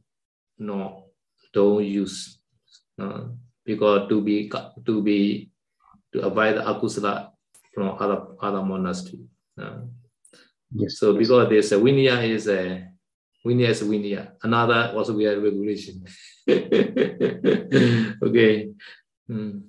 [0.59, 1.05] no
[1.53, 2.39] don't use
[3.01, 3.25] uh,
[3.65, 4.51] because to be
[4.85, 5.51] to be
[6.13, 7.31] to avoid the akusala
[7.75, 9.21] from other other monastery.
[9.61, 9.81] Uh,
[10.71, 10.99] Yes.
[10.99, 12.85] so because this uh, Vinaya is a
[13.45, 14.33] Vinaya is Vinaya.
[14.43, 16.05] Another also we have regulation.
[16.49, 18.69] okay.
[19.31, 19.63] Mm.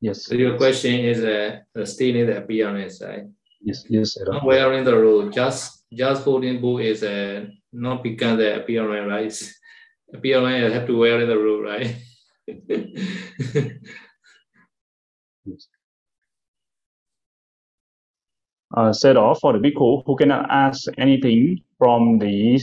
[0.00, 0.26] Yes.
[0.26, 3.24] So your question is uh, still in the appearance, right?
[3.60, 3.84] Yes.
[3.88, 4.14] Yes.
[4.14, 4.24] Sir.
[4.30, 9.52] Not wearing the robe, just just holding book is uh, not become the appearance, right?
[10.14, 11.96] Appearance have to wear the robe, right?
[15.44, 15.68] Yes.
[18.76, 22.60] uh, set off for the bhikkhu who cannot ask anything from the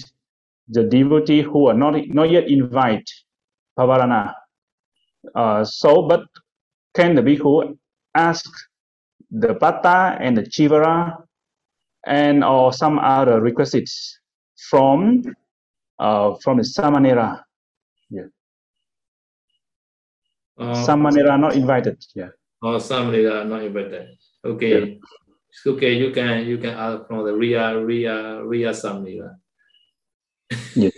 [0.70, 3.10] the devotee who are not not yet invite
[3.78, 4.34] pavarana.
[5.36, 6.24] Uh, so, but
[6.96, 7.78] can the bhikkhu
[8.16, 8.50] ask
[9.32, 11.18] the pata and the chivara
[12.06, 14.20] and or some other requisites
[14.70, 15.24] from
[16.00, 17.46] uh, from the samanera?
[20.58, 22.04] uh, Samanera not invited.
[22.16, 22.30] Yeah.
[22.62, 24.08] or that are not invited.
[24.44, 25.00] Okay.
[25.66, 29.36] Okay, you can you can ask from the Ria Ria Ria Samnila.
[30.76, 30.94] Yes.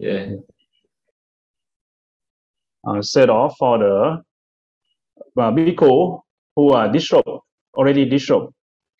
[0.00, 0.32] yeah.
[0.32, 0.40] uh,
[3.00, 4.22] set off for the
[5.36, 5.50] uh,
[6.54, 7.40] who are disrobed,
[7.74, 8.52] already disrobed.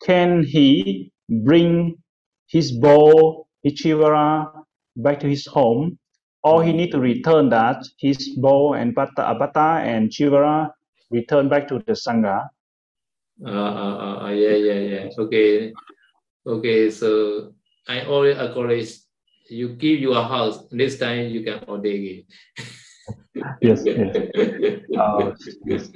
[0.05, 1.95] Can he bring
[2.47, 4.51] his bow, his chivara
[4.97, 5.97] back to his home,
[6.43, 10.71] or he need to return that his bow and pata, apata and chivara
[11.11, 12.47] return back to the sangha?
[13.45, 15.09] Uh, uh, uh, yeah, yeah, yeah.
[15.17, 15.73] Okay.
[16.45, 17.53] Okay, so
[17.87, 18.99] I already acknowledge
[19.49, 22.25] you give your house, this time you can order again.
[23.61, 24.15] Yes, yes.
[24.97, 25.31] Uh,
[25.65, 25.89] yes.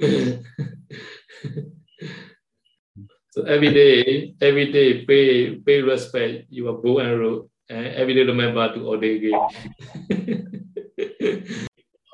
[3.30, 8.24] so every day, every day pay pay respect your bow and road and every day
[8.24, 9.38] remember to order again.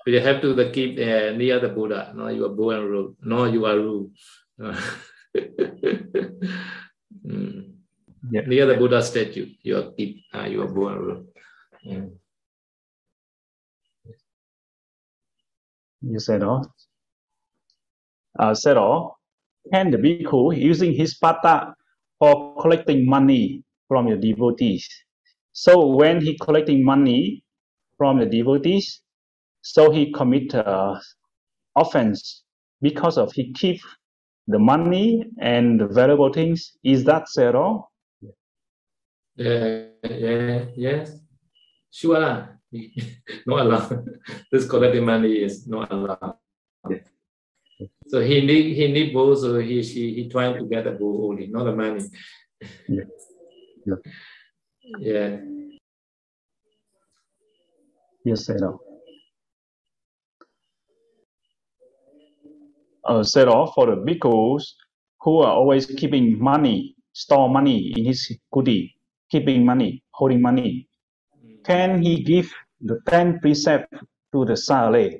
[0.06, 3.44] you have to the keep uh, near the Buddha, no your bow and road, no
[3.46, 4.10] your rule.
[7.24, 7.72] Mm.
[8.30, 8.42] Yeah.
[8.46, 11.26] Near the Buddha statue, you keep uh, your bow and road.
[11.86, 12.10] Mm.
[16.06, 16.74] You said all.
[18.38, 19.18] Uh, said all.
[19.72, 21.74] Can the bhikkhu using his pata
[22.18, 24.86] for collecting money from the devotees?
[25.52, 27.44] So when he collecting money
[27.96, 29.00] from the devotees,
[29.62, 30.98] so he commit uh,
[31.76, 32.42] offense
[32.82, 33.80] because of he keep
[34.48, 36.76] the money and the valuable things.
[36.84, 37.92] Is that said all?
[39.36, 41.18] Yeah, yeah, yes.
[41.90, 42.53] Sure.
[43.46, 44.06] not allowed.
[44.52, 46.36] this collecting money is not allowed.
[48.08, 51.30] So he need he need both, so he she he trying to get the bowl
[51.30, 52.04] only, not the money.
[52.88, 53.04] Yeah.
[53.86, 53.96] Yeah.
[55.00, 55.38] Yeah.
[58.24, 58.80] Yes, all.
[63.04, 64.64] Uh, all for the bhikkhus
[65.22, 68.94] who are always keeping money, store money in his kuti,
[69.30, 70.88] keeping money, holding money.
[71.64, 72.52] Can he give
[72.84, 73.92] the 10 precept
[74.32, 75.18] to the Sale?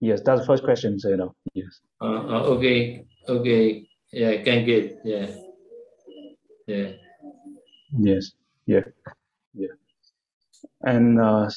[0.00, 1.34] Yes, that's the first question, said all.
[1.54, 1.80] Yes.
[2.00, 3.86] Uh, uh, okay, okay.
[4.12, 4.98] Yeah, I can get.
[5.04, 5.26] Yeah.
[6.66, 6.92] Yeah.
[7.98, 8.32] Yes.
[8.66, 8.84] Yeah.
[9.54, 9.74] Yeah.
[10.82, 11.48] And uh,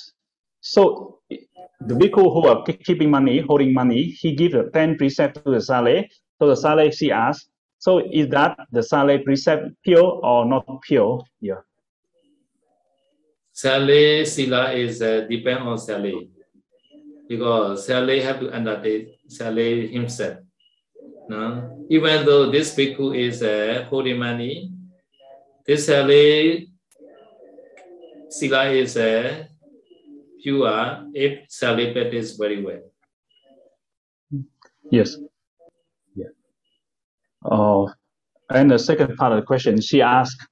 [0.61, 5.51] so the people who are keeping money, holding money, he gives a 10 precept to
[5.51, 6.03] the sale.
[6.39, 11.23] So the sale, she asks, so is that the sale precept pure or not pure?
[11.41, 11.61] Yeah.
[13.59, 16.23] Sale sila is uh, depend on sale
[17.27, 20.37] because sale have to undertake sale himself.
[21.27, 21.85] No?
[21.89, 24.71] Even though this bhikkhu is uh, holding money,
[25.67, 26.61] this sale
[28.29, 29.43] sila is uh,
[30.41, 32.83] pure if sale practice very well.
[34.89, 35.17] Yes.
[36.15, 36.31] Yeah.
[37.43, 37.91] Uh,
[38.49, 40.47] and the second part of the question, she asked,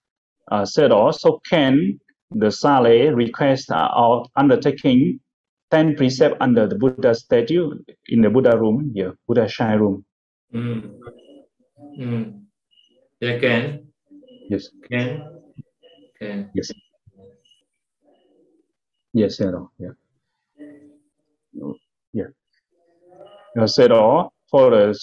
[0.52, 2.02] uh, said also, can
[2.32, 5.20] the Sale request or undertaking
[5.72, 7.72] 10 precept under the Buddha statue
[8.08, 10.06] in the Buddha room, yeah, Buddha shrine room?
[10.54, 11.00] Mm.
[12.00, 12.42] Mm.
[13.20, 13.88] Yeah, can.
[14.50, 14.70] Yes.
[14.90, 15.24] Can.
[16.20, 16.50] Can.
[16.54, 16.72] Yes.
[19.14, 19.72] Yes, at all.
[19.80, 19.90] Yeah.
[22.14, 22.28] Yeah.
[23.60, 24.98] Uh, said all for the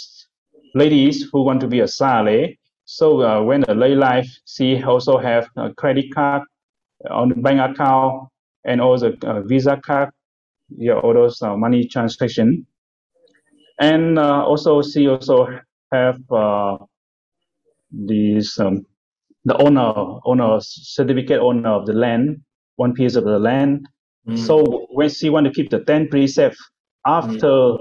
[0.74, 2.48] ladies who want to be a sale.
[2.84, 6.42] So uh, when the lay life, she also have a credit card
[7.10, 8.28] on the bank account
[8.64, 10.10] and also uh, Visa card,
[10.76, 12.66] yeah, all those uh, money transaction.
[13.80, 15.48] And uh, also she also
[15.92, 16.78] have uh,
[17.90, 18.86] this um,
[19.44, 22.40] the owner owner certificate owner of the land,
[22.76, 23.86] one piece of the land.
[24.28, 24.38] Mm.
[24.38, 26.56] So when she want to keep the ten precept
[27.06, 27.76] after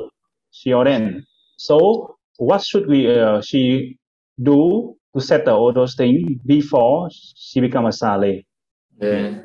[0.51, 1.23] she ordained,
[1.57, 3.97] so what should we uh, she
[4.41, 8.41] do to settle all those things before she become a sale?
[9.01, 9.41] Yeah.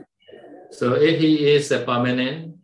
[0.71, 2.59] So if he is a permanent,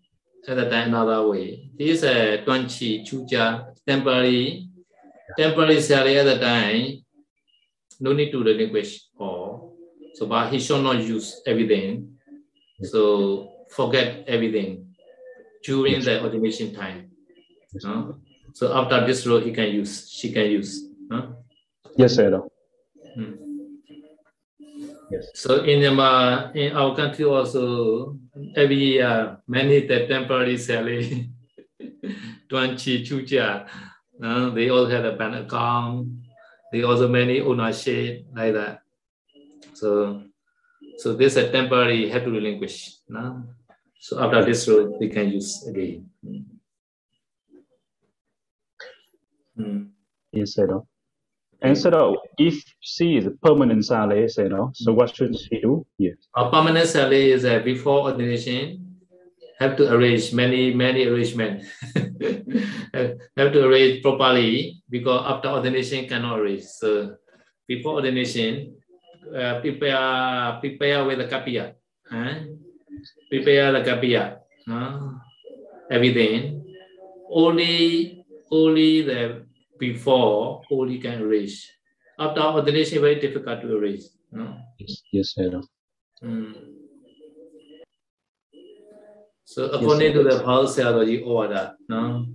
[0.49, 1.71] at the time another way.
[1.79, 4.69] He is a Tuanchi Chuja, temporary,
[5.37, 7.05] temporary salary at the time,
[8.01, 9.77] no need to relinquish all.
[10.15, 12.19] So but he should not use everything.
[12.83, 14.95] So forget everything
[15.65, 17.11] during the ordination time.
[17.83, 18.19] No?
[18.53, 20.89] So after this role he can use, she can use.
[21.11, 21.37] No?
[21.97, 22.41] Yes, sir.
[23.15, 23.44] Hmm.
[25.11, 25.29] Yes.
[25.35, 28.19] So in Myanmar, in our country also,
[28.57, 31.31] every year, many the temporary salary,
[32.49, 33.67] 20 chuja,
[34.23, 36.09] uh, they all have a bank account.
[36.73, 38.83] They also many ownership like that.
[39.75, 40.23] So,
[40.99, 42.97] so this a temporary have to relinquish.
[43.09, 43.45] No?
[44.01, 46.11] So after this road, they can use again.
[49.59, 49.91] Mm.
[50.33, 50.67] Yes, sir.
[51.65, 55.87] And so if she is a permanent sale, you know, so what should she do?
[55.97, 56.17] Yes.
[56.37, 59.01] A permanent salary is uh, before ordination,
[59.59, 61.65] have to arrange many, many arrangement.
[63.41, 66.65] have to arrange properly because after ordination cannot arrange.
[66.65, 67.17] So
[67.67, 68.77] before ordination,
[69.35, 71.73] uh, prepare, prepare with the kapiya.
[72.11, 72.45] Huh?
[73.31, 74.37] Prepare the kapiya.
[74.69, 75.17] Huh?
[75.91, 76.61] Everything.
[77.31, 79.44] Only, only the
[79.93, 81.69] before only can erase.
[82.19, 84.17] After ordination, very difficult to erase.
[84.33, 84.57] No?
[84.79, 85.61] Yes, yes, sir.
[86.23, 86.55] Mm.
[89.45, 90.83] So according to the policy
[91.23, 92.27] order, no,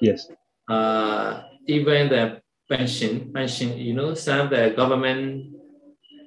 [0.00, 0.26] Yes.
[0.68, 5.54] uh, even the pension, pension, you know, some the government,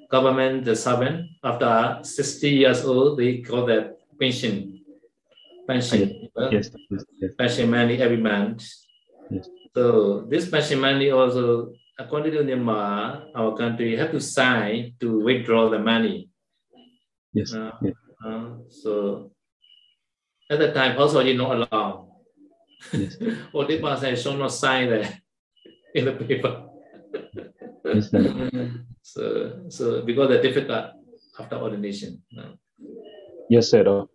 [0.09, 4.79] government the servant after sixty years old, they call that pension,
[5.67, 7.31] pension, you know, Yes, yes, yes.
[7.37, 8.63] pension money every month.
[9.33, 9.49] Yes.
[9.75, 15.79] So this money also, according to Myanmar, our country have to sign to withdraw the
[15.79, 16.29] money.
[17.33, 17.53] Yes.
[17.53, 17.93] Uh, yes.
[18.25, 19.31] uh, so
[20.49, 22.09] at the time also you not allowed.
[22.93, 23.17] Yes.
[23.53, 25.21] or this person should not sign there
[25.95, 26.63] in the paper.
[27.85, 28.09] Yes,
[29.01, 30.93] so so because the difficult
[31.39, 32.21] after ordination.
[32.37, 32.53] uh,
[33.49, 34.07] Yes, sir.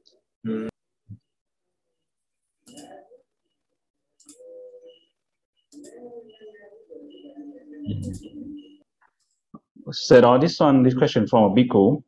[9.93, 12.03] Said on this one, this question from a bhikkhu.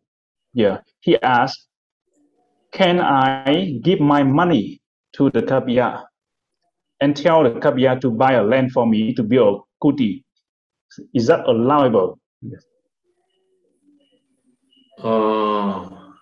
[0.54, 1.68] Yeah, he asked,
[2.72, 4.80] "Can I give my money
[5.16, 6.04] to the kapiya
[7.00, 10.24] and tell the kapiya to buy a land for me to build a kuti?
[11.12, 12.64] Is that allowable?" Yes.
[15.02, 16.14] Oh,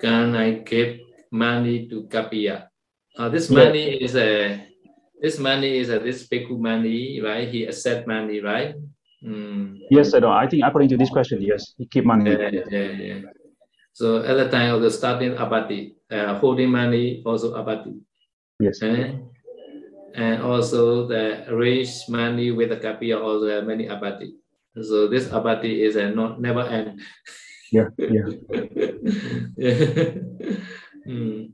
[0.00, 2.68] can I give money to Kapiya?
[3.18, 3.66] Uh, this Yeah.
[3.66, 4.62] money is a
[5.20, 7.48] this money is a this bhikkhu money, right?
[7.48, 8.76] He accept money, right?
[9.24, 9.78] Mm.
[9.90, 10.24] Yes, sir.
[10.26, 12.30] I think according to this question, yes, he keep money.
[12.30, 13.20] Yeah, yeah, yeah.
[13.92, 17.98] So at the time of the starting abati, uh, holding money also abati,
[18.60, 18.80] Yes.
[18.82, 19.18] eh?
[20.14, 24.34] and also the raise money with the kapiya also have many abati.
[24.80, 27.00] So this abati is a not never end.
[27.70, 28.24] Yeah, yeah.
[29.58, 30.12] yeah.
[31.08, 31.52] Mm.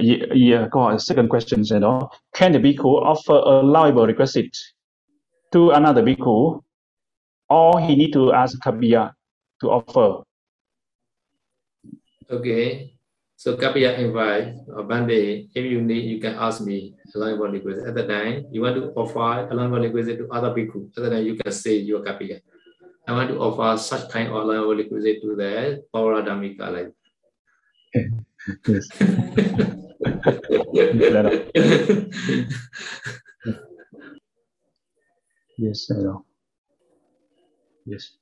[0.00, 0.98] yeah, yeah, go on.
[0.98, 4.56] Second question, you know, can the bhikkhu offer a allowable requisite
[5.52, 6.62] to another bhikkhu,
[7.48, 9.12] or he need to ask Kapiya
[9.60, 10.22] to offer?
[12.30, 12.94] Okay.
[13.38, 17.86] So Kapiya invite or Bande, if you need, you can ask me allowable request.
[17.86, 20.90] At the time, you want to offer allowable request to other bhikkhu.
[20.96, 22.40] At the time, you can say your Kapiya.
[23.06, 26.92] I want to offer such kind of allowable request to the Pauradhamika like.
[28.68, 28.88] yes.
[35.58, 36.24] yes, know.
[37.84, 38.12] Yes.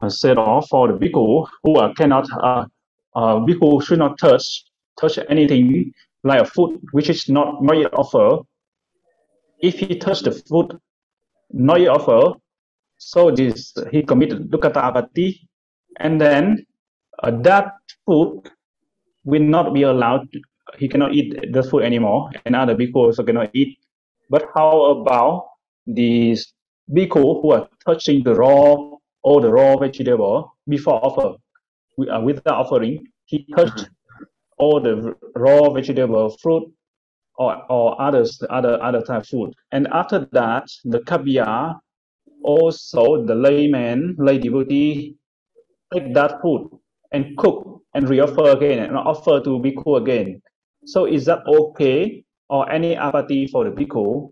[0.00, 2.66] I said off for the bhikkhu who uh, cannot, uh,
[3.14, 4.64] uh, bhikkhu should not touch
[5.00, 5.92] touch anything
[6.22, 7.92] like a food which is not not yet.
[9.60, 10.78] If he touch the food
[11.50, 12.34] not yet offered,
[12.98, 15.38] so this he committed dukkata apatti,
[16.00, 16.66] and then
[17.22, 17.72] uh, that
[18.06, 18.42] food
[19.24, 20.30] will not be allowed.
[20.32, 20.40] To,
[20.78, 23.78] he cannot eat the food anymore, and other bhikkhu also cannot eat.
[24.28, 25.46] But how about
[25.86, 26.52] these
[26.90, 28.76] bhikkhu who are touching the raw
[29.22, 31.36] or the raw vegetable before offer?
[31.96, 34.24] with uh, without offering, he touched mm-hmm.
[34.58, 36.64] all the raw vegetable, fruit,
[37.36, 39.54] or, or others, other other type food.
[39.72, 41.78] And after that, the kapiya,
[42.42, 45.16] also the layman, lay devotee,
[45.92, 46.70] take that food
[47.12, 50.42] and cook and reoffer again and offer to bhikkhu again.
[50.86, 54.30] So is that okay or any apatti for the bhikkhu?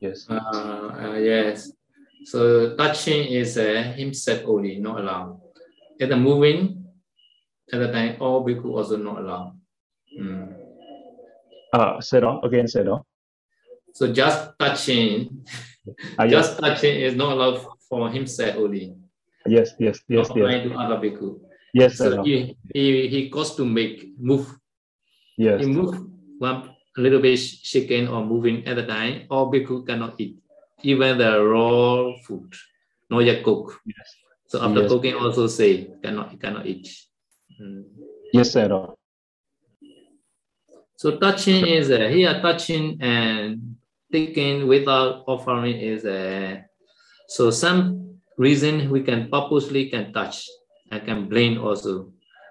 [0.00, 0.26] Yes.
[0.28, 1.72] Uh, uh, yes.
[2.24, 5.40] So touching is uh, himself only, not allowed.
[6.00, 6.84] At the moving,
[7.72, 9.58] at the time, all bhikkhu also not allowed.
[10.18, 10.54] Mm.
[11.72, 13.06] Uh, Sero, again, Sero.
[13.94, 15.44] So just touching,
[16.18, 18.92] Uh, yes, just touching is not allowed for himself only.
[19.46, 21.40] yes, yes, yes, not yes, to other bhikkhu.
[21.72, 24.52] yes, So he, he, he goes to make move.
[25.38, 25.96] yes, He move
[26.38, 30.36] one a little bit shaking or moving at the time, all bhikkhu cannot eat.
[30.82, 32.52] Even the raw food,
[33.10, 33.78] not yet cooked.
[33.86, 34.08] yes,
[34.46, 34.90] So after Yes.
[34.90, 36.90] cooking also say cannot cannot eat.
[37.60, 37.84] Mm.
[38.34, 38.66] yes, sir.
[40.98, 43.76] So touching is uh, here touching and
[44.10, 46.58] taking without offering is uh,
[47.28, 50.42] so some reason we can purposely can touch
[50.90, 52.10] and can blame also.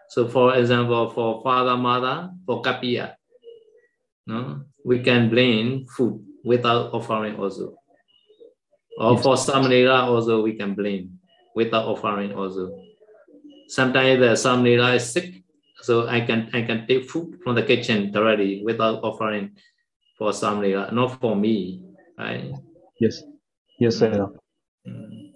[0.09, 3.16] So for example, for father, mother, for kapiya,
[4.27, 7.75] no, we can blame food without offering also.
[8.99, 9.23] Or Yes.
[9.23, 11.19] for samnera also we can blame
[11.55, 12.83] without offering also.
[13.67, 15.43] Sometimes the samnera is sick,
[15.81, 19.55] so I can I can take food from the kitchen directly without offering
[20.17, 21.83] for samnera, not for me,
[22.17, 22.51] right?
[22.99, 23.23] Yes,
[23.79, 24.33] yes, Sero.
[24.87, 25.31] Mm.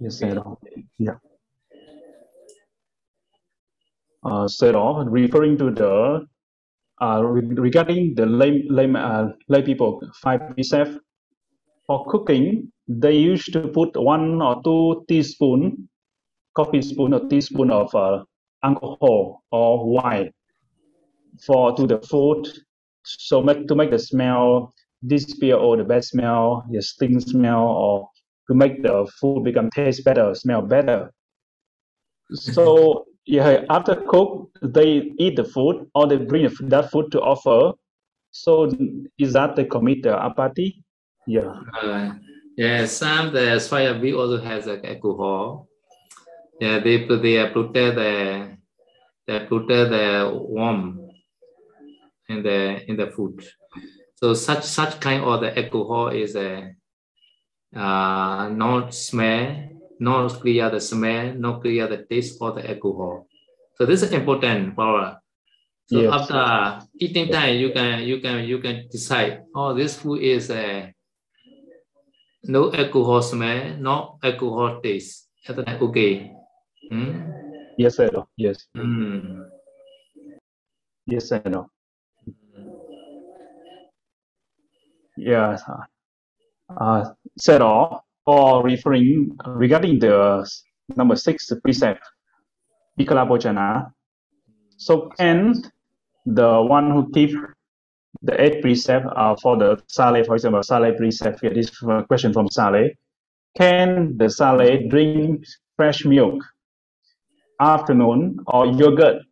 [0.00, 0.58] Yes, Sero.
[0.98, 1.18] Yeah.
[4.28, 6.26] Uh, Sero, referring to the
[7.00, 10.98] uh, regarding the lay, lay, uh, lay people, five precepts
[11.86, 15.88] for cooking, they used to put one or two teaspoon,
[16.54, 18.22] coffee spoon or teaspoon of uh,
[18.62, 20.30] alcohol or wine
[21.46, 22.46] for to the food,
[23.04, 24.74] so make to make the smell
[25.06, 28.10] disappear or the bad smell, the stink smell, or
[28.48, 31.10] to make the food become taste better, smell better.
[32.32, 37.72] So yeah, after cook, they eat the food or they bring that food to offer.
[38.30, 38.70] So
[39.18, 40.82] is that they commit the apatti?
[41.26, 41.60] Yeah.
[41.82, 42.14] Uh,
[42.56, 45.68] yeah, some the fire we also has like alcohol.
[46.60, 48.56] Yeah, they put they protect the
[49.26, 51.10] they protect the warm
[52.28, 53.44] in the in the food.
[54.16, 56.74] So such such kind of the alcohol is a
[57.74, 59.68] uh, not smell,
[60.00, 63.26] not clear the smell, not clear the taste of the alcohol.
[63.76, 65.18] So this is important for
[65.88, 66.12] so Yes.
[66.12, 69.48] after eating time, you can you can you can decide.
[69.54, 70.92] Oh, this food is a
[72.44, 75.28] no alcohol smell, no alcohol taste.
[75.48, 76.28] At the time, okay.
[76.92, 77.32] Hmm?
[77.78, 78.10] Yes, sir.
[78.36, 78.68] Yes.
[78.76, 79.48] Hmm.
[81.06, 81.70] Yes, I know.
[85.16, 85.62] Yes.
[86.68, 90.46] Uh, said all or referring regarding the
[90.96, 92.02] number six precept,
[93.00, 93.90] Vikala Bojana.
[94.76, 95.54] So can
[96.26, 97.30] the one who keep
[98.20, 101.70] the eight precept uh, for the Sale, for example, Sale precept, here, this
[102.06, 102.90] question from Sale.
[103.56, 105.44] Can the Sale drink
[105.76, 106.44] fresh milk
[107.60, 109.22] afternoon or yogurt,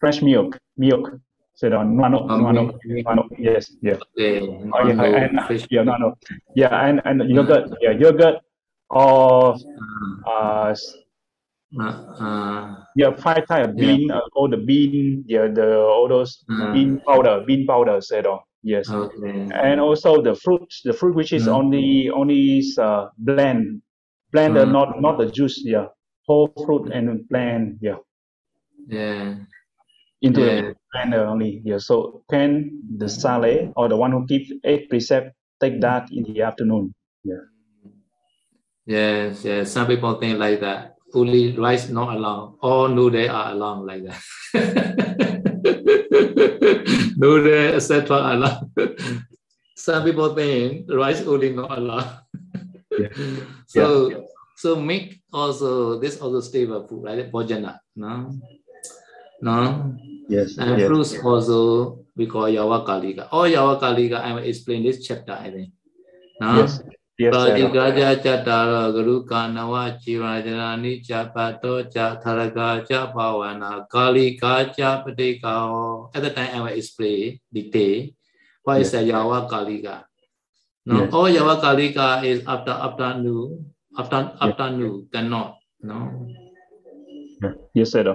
[0.00, 1.20] fresh milk, milk?
[1.56, 3.96] So no, no, no, Um, no, no, no, yes, yes.
[4.12, 4.44] Okay.
[4.76, 5.40] Oh, yeah, and,
[5.70, 6.08] yeah, no, no,
[6.54, 8.36] yeah, and and yogurt, yeah, yogurt
[8.90, 10.20] or Hmm.
[10.28, 10.74] uh,
[11.76, 13.96] Uh, Yeah, five type of Yeah.
[13.96, 18.24] bean, uh, all the bean, yeah, the all those uh, bean powder, bean powders at
[18.24, 18.46] all.
[18.62, 19.48] Yes, okay.
[19.52, 21.54] and also the fruit, the fruit which is Mm.
[21.58, 23.82] only only uh, blend,
[24.32, 24.72] blend, uh, Mm.
[24.72, 25.60] not not the juice.
[25.64, 25.88] Yeah,
[26.26, 27.78] whole fruit and blend.
[27.82, 27.98] Yeah,
[28.88, 29.34] Yeah.
[30.26, 30.60] Into Yeah.
[30.60, 31.62] the blender only.
[31.64, 31.78] Yeah.
[31.78, 36.42] So can the sale or the one who keeps eight precept take that in the
[36.42, 36.94] afternoon?
[37.24, 37.44] Yeah.
[38.86, 39.70] Yes, yes.
[39.72, 40.92] Some people think like that.
[41.14, 42.56] Only rice not allowed.
[42.60, 44.20] All noodle are allowed like that.
[47.16, 48.16] noodle, etc.
[48.34, 48.70] allowed.
[49.76, 52.20] Some people think rice only not allowed.
[52.98, 53.08] Yeah.
[53.66, 54.24] So
[54.56, 57.30] so milk also this also stable food, right?
[57.30, 58.32] Bojana, no?
[59.42, 59.94] No?
[60.29, 60.57] Yes.
[60.57, 60.87] And yes.
[60.87, 63.27] fruits also we call Yawa Kalika.
[63.31, 65.71] All Yawa Kalika, I will explain this chapter, I think.
[66.39, 66.55] No?
[66.61, 66.81] Yes.
[67.19, 67.33] Yes.
[67.35, 67.53] ပါ sir.
[67.57, 70.49] တိကာကြကြတာရဂရုကာနဝជីဝရဏ
[70.83, 77.21] နိကြပတ်တောကြသရကာကြဘာဝနာကာလီကာကြပတိကာဟော at the time I will explain
[77.55, 77.97] detail
[78.65, 79.95] what is a yawa kalika
[80.89, 81.13] no Yes.
[81.15, 83.47] all yawa kalika is after afternoon
[83.99, 85.49] after afternoon cannot
[85.89, 85.97] no
[87.73, 88.05] Yes, sir.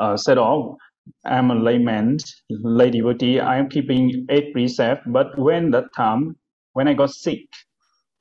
[0.00, 0.76] Uh, said "Oh,
[1.24, 2.18] I'm a layman,
[2.50, 3.40] lay devotee.
[3.40, 6.36] I am keeping eight precepts, but when that time,
[6.74, 7.46] when I got sick,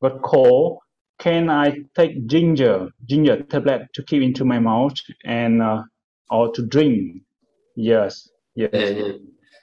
[0.02, 0.80] got cold,
[1.20, 4.94] can I take ginger, ginger tablet to keep into my mouth
[5.26, 5.84] and uh,
[6.30, 7.22] or to drink?
[7.76, 9.14] Yes, yes, yeah, yeah.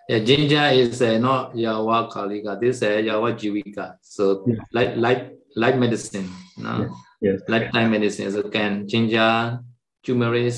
[0.08, 4.54] Yeah, ginger is uh, not yawa kalika this is uh, yawa jivika so Yeah.
[4.72, 6.88] like like like medicine no
[7.20, 8.30] yes, lifetime medicine.
[8.32, 9.60] So can ginger,
[10.02, 10.54] turmeric,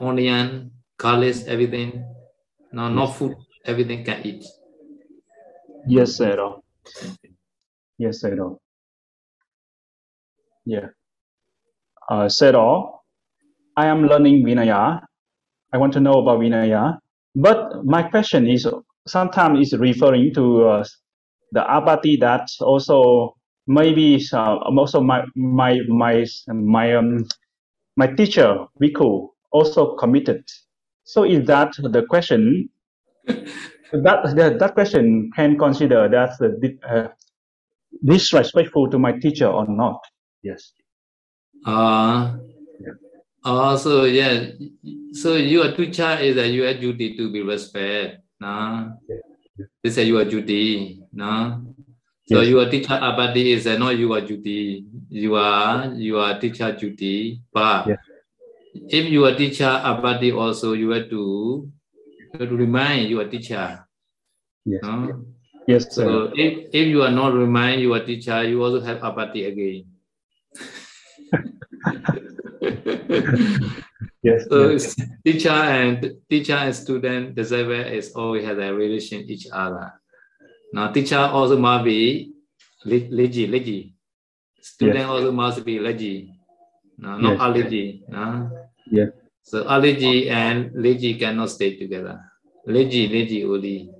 [0.00, 2.04] onion, garlic, everything.
[2.72, 4.44] No, not food, everything can eat.
[5.86, 6.56] yes, sir.
[7.98, 8.36] Yes, sir.
[10.64, 10.88] Yeah.
[12.08, 13.04] Uh, all.
[13.76, 15.00] I am learning Vinaya.
[15.72, 16.98] I want to know about Vinaya.
[17.34, 18.66] But my question is
[19.06, 20.84] sometimes is referring to uh,
[21.52, 23.34] the apatti that also
[23.66, 27.24] maybe uh, also my my my my um
[27.96, 30.44] my teacher Viku also committed.
[31.04, 32.68] So is that the question?
[33.26, 36.30] that, that that question can consider that
[36.88, 37.08] uh,
[38.04, 40.00] disrespectful to my teacher or not?
[40.42, 40.72] Yes.
[41.66, 42.36] Uh,
[42.80, 42.94] Yeah.
[43.44, 44.50] uh, so yeah,
[45.12, 48.22] so your teacher is that your duty to be respect.
[48.40, 48.92] No?
[49.08, 49.66] Yeah.
[49.84, 51.02] This is your duty.
[51.12, 51.62] No?
[52.26, 52.48] So Yes.
[52.48, 54.86] your teacher abadi is uh, not your duty.
[55.10, 57.42] You are your teacher duty.
[57.52, 57.98] But Yes.
[58.74, 63.86] If your teacher abadi also, you have to, you have to remind your teacher.
[64.64, 64.80] Yes.
[64.82, 65.24] No?
[65.66, 66.04] Yes, sir.
[66.04, 69.84] So if, if you are not remind your teacher, you also have apathy again.
[74.22, 74.46] Yes.
[74.48, 74.94] so yes.
[75.26, 79.92] teacher and teacher and student, the server is always have a relation each other.
[80.72, 82.32] Now teacher also must be
[82.84, 83.94] le- lazy, lazy.
[84.60, 85.08] Student Yes.
[85.08, 86.30] also must be lazy.
[86.98, 87.40] No, not Yes.
[87.40, 88.04] allergy.
[88.08, 88.61] No?
[88.92, 89.06] Yeah.
[89.42, 92.20] So allergy and lazy cannot stay together.
[92.66, 93.90] Lazy, lazy only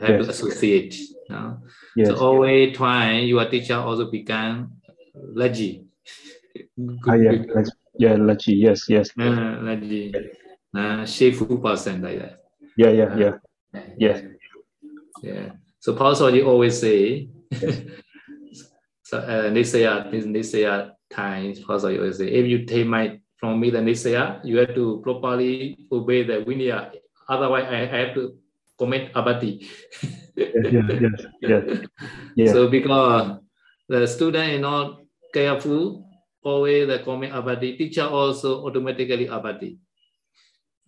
[0.00, 0.94] have to associate.
[1.28, 1.58] No?
[1.96, 2.08] Yes.
[2.08, 4.78] So always try your teacher also become
[5.14, 5.84] lazy.
[7.08, 7.42] Ah, yeah.
[7.98, 8.36] Yeah.
[8.38, 8.54] See.
[8.54, 8.88] Yes.
[8.88, 9.10] Yes.
[9.18, 10.14] Uh, lazy.
[10.74, 12.38] Uh, shameful person like that.
[12.76, 12.90] Yeah.
[12.90, 13.16] Yeah.
[13.18, 13.34] Yeah.
[13.98, 14.22] Yes.
[15.22, 15.50] Yeah.
[15.80, 17.28] So Paul you always say,
[19.02, 23.60] so uh, Nisaya, this Nisaya times, Paul you always say, if you take my from
[23.60, 26.96] me the Nisaya, you have to properly obey the Vinaya.
[27.28, 28.40] Otherwise, I, I have to
[28.80, 29.68] commit abati.
[30.32, 30.56] Yes.
[30.64, 31.18] Yes.
[31.44, 31.64] Yes.
[32.34, 32.52] Yes.
[32.56, 33.36] So because
[33.86, 36.08] the student is not careful,
[36.42, 39.76] always the commit abati, teacher also automatically abati.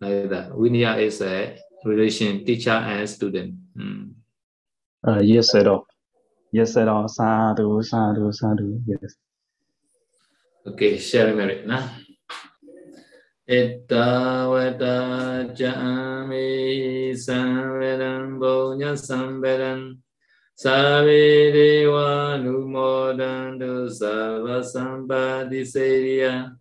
[0.00, 0.56] Like that.
[0.56, 3.52] Vinaya is a relation teacher and student.
[3.76, 4.16] Mm.
[5.06, 5.84] Uh, yes, at all.
[6.52, 7.06] Yes, at all.
[7.06, 8.80] Sadhu, sadhu, sadhu.
[8.88, 9.12] Yes.
[10.66, 12.05] Okay, share merit na.
[13.48, 20.02] Itta vata chami samvedan bonya samvedan.
[20.58, 26.58] Savideva numodantu sarva sampadi seriya.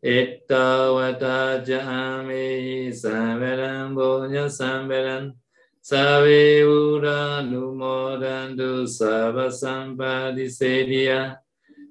[0.00, 5.34] Itta vata chami samvedan bonya samvedan.
[5.82, 11.34] Savideva numodantu sarva sampadi seriya.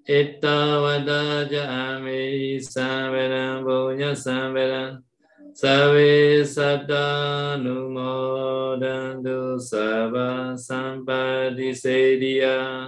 [0.07, 5.03] Ita vada jami samvedan punya samvedan
[5.51, 12.87] Savi sabda numodan tu sabba sampadi sedia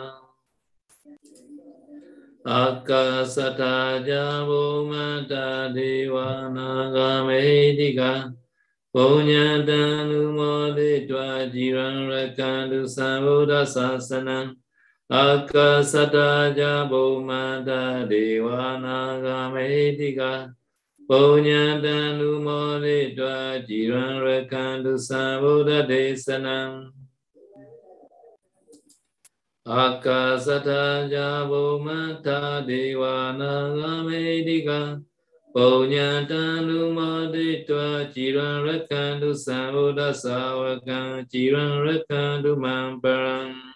[2.48, 8.32] Akasata jabu mata diwana gamedika
[8.96, 14.56] Punya danumoditwa jiran rakandu sambuddha sasanam
[15.12, 20.54] Akasataya Bhumata Devana Gamedika
[21.10, 26.92] Bonyata Numore Dwa Jiran Rakandu Sambuddha Desanam
[29.66, 35.04] Akasataya Bhumata Devana Gamedika
[35.56, 43.70] Bonyata Numore Dwa Jiran Rakandu Sambuddha Savakan Jiran Rakandu Mamparam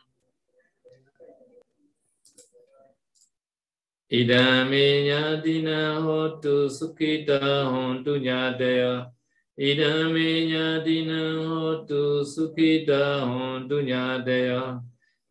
[4.09, 9.11] Idame nyatina hotu sukita hontu nyateya.
[9.57, 14.81] Idame nyatina hotu sukita hontu nyateya.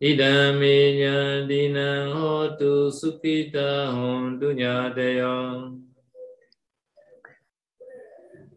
[0.00, 5.72] Idame nyatina hotu sukita hontu nyateya.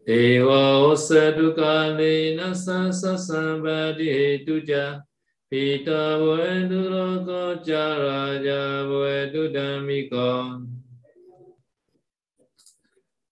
[0.06, 5.02] eva osadukalena sasa sambadi hetuja.
[5.48, 10.66] Pita vue tu loko cha raja vue tu dhammiko.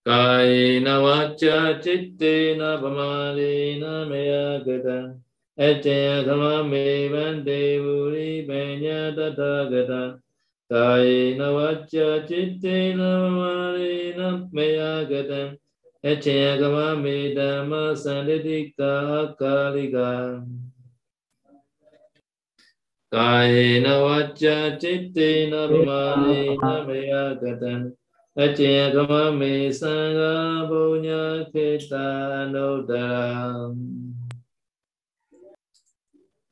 [0.06, 5.18] Kayina vacha chittina pamadina maya gata.
[5.58, 10.20] Etya dhamma me e vande vuri benya tata gata.
[10.70, 15.56] Kayina vacha chittina pamadina maya gata.
[16.04, 18.90] Etya dhamma me dhamma e sandhidikta
[19.20, 20.46] akalika.
[23.14, 27.94] Tài na vajja chitti na rumani na maya katan
[28.36, 33.78] Ache kama me sangha bunya kheta anodaram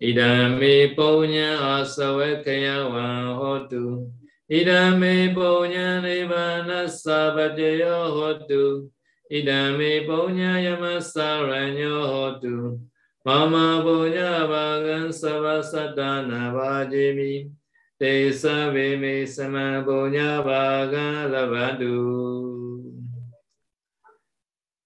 [0.00, 4.12] Idami punya asavakaya vahotu
[4.48, 8.86] Idami punya nibbana sabajaya hotu
[9.28, 12.78] Idami punya yama saranyo hotu
[13.24, 17.50] Mama Bunya Bhagan Sava Sadana Vajimi
[17.98, 22.82] Te Save Me Sama Bunya Bhagan Lavadu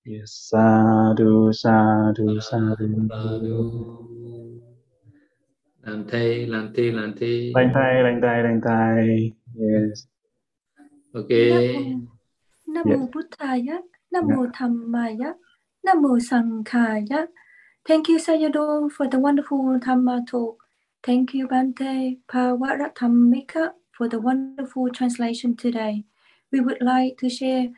[0.05, 3.59] Yes, sadhu, sadhu, sadhu, sadhu.
[5.83, 7.53] Làm thay, làm thi, làm thi.
[7.55, 9.33] Lành thay, lành thay, lành thay.
[9.59, 10.07] Yes.
[11.15, 11.51] okay
[12.67, 15.37] Nam mô Buddha yak, Nam mô Tham ma yak,
[15.83, 17.29] Nam mô Sangha yak,
[17.87, 20.59] Thank you Sayadaw for the wonderful Dhamma talk.
[21.05, 26.03] Thank you Bante Pavarathammika for the wonderful translation today.
[26.51, 27.69] We would like to share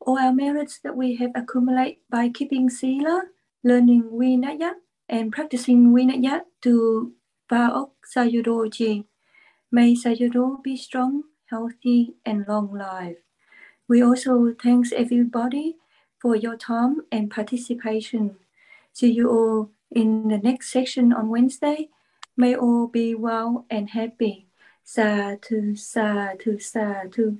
[0.00, 3.22] all our merits that we have accumulated by keeping Sila,
[3.62, 4.72] learning Vinaya,
[5.08, 7.12] and practicing Vinaya to
[7.48, 9.04] Vaok Sayadaw
[9.70, 13.18] May Sayadaw be strong, healthy, and long life.
[13.86, 15.76] We also thanks everybody
[16.20, 18.41] for your time and participation.
[18.92, 21.88] See you all in the next section on Wednesday.
[22.36, 24.48] May all be well and happy.
[24.84, 27.38] Sadhu, sadhu, sadhu.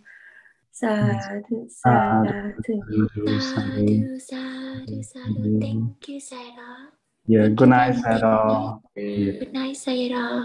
[0.71, 2.83] Sadhu, sadhu.
[3.39, 5.61] Sadhu, sadhu, sadhu.
[5.61, 6.89] Thank you, Sayadaw.
[7.27, 8.81] Yeah, good night, Sayadaw.
[8.97, 9.39] Okay.
[9.39, 10.41] Good night, Sayadaw.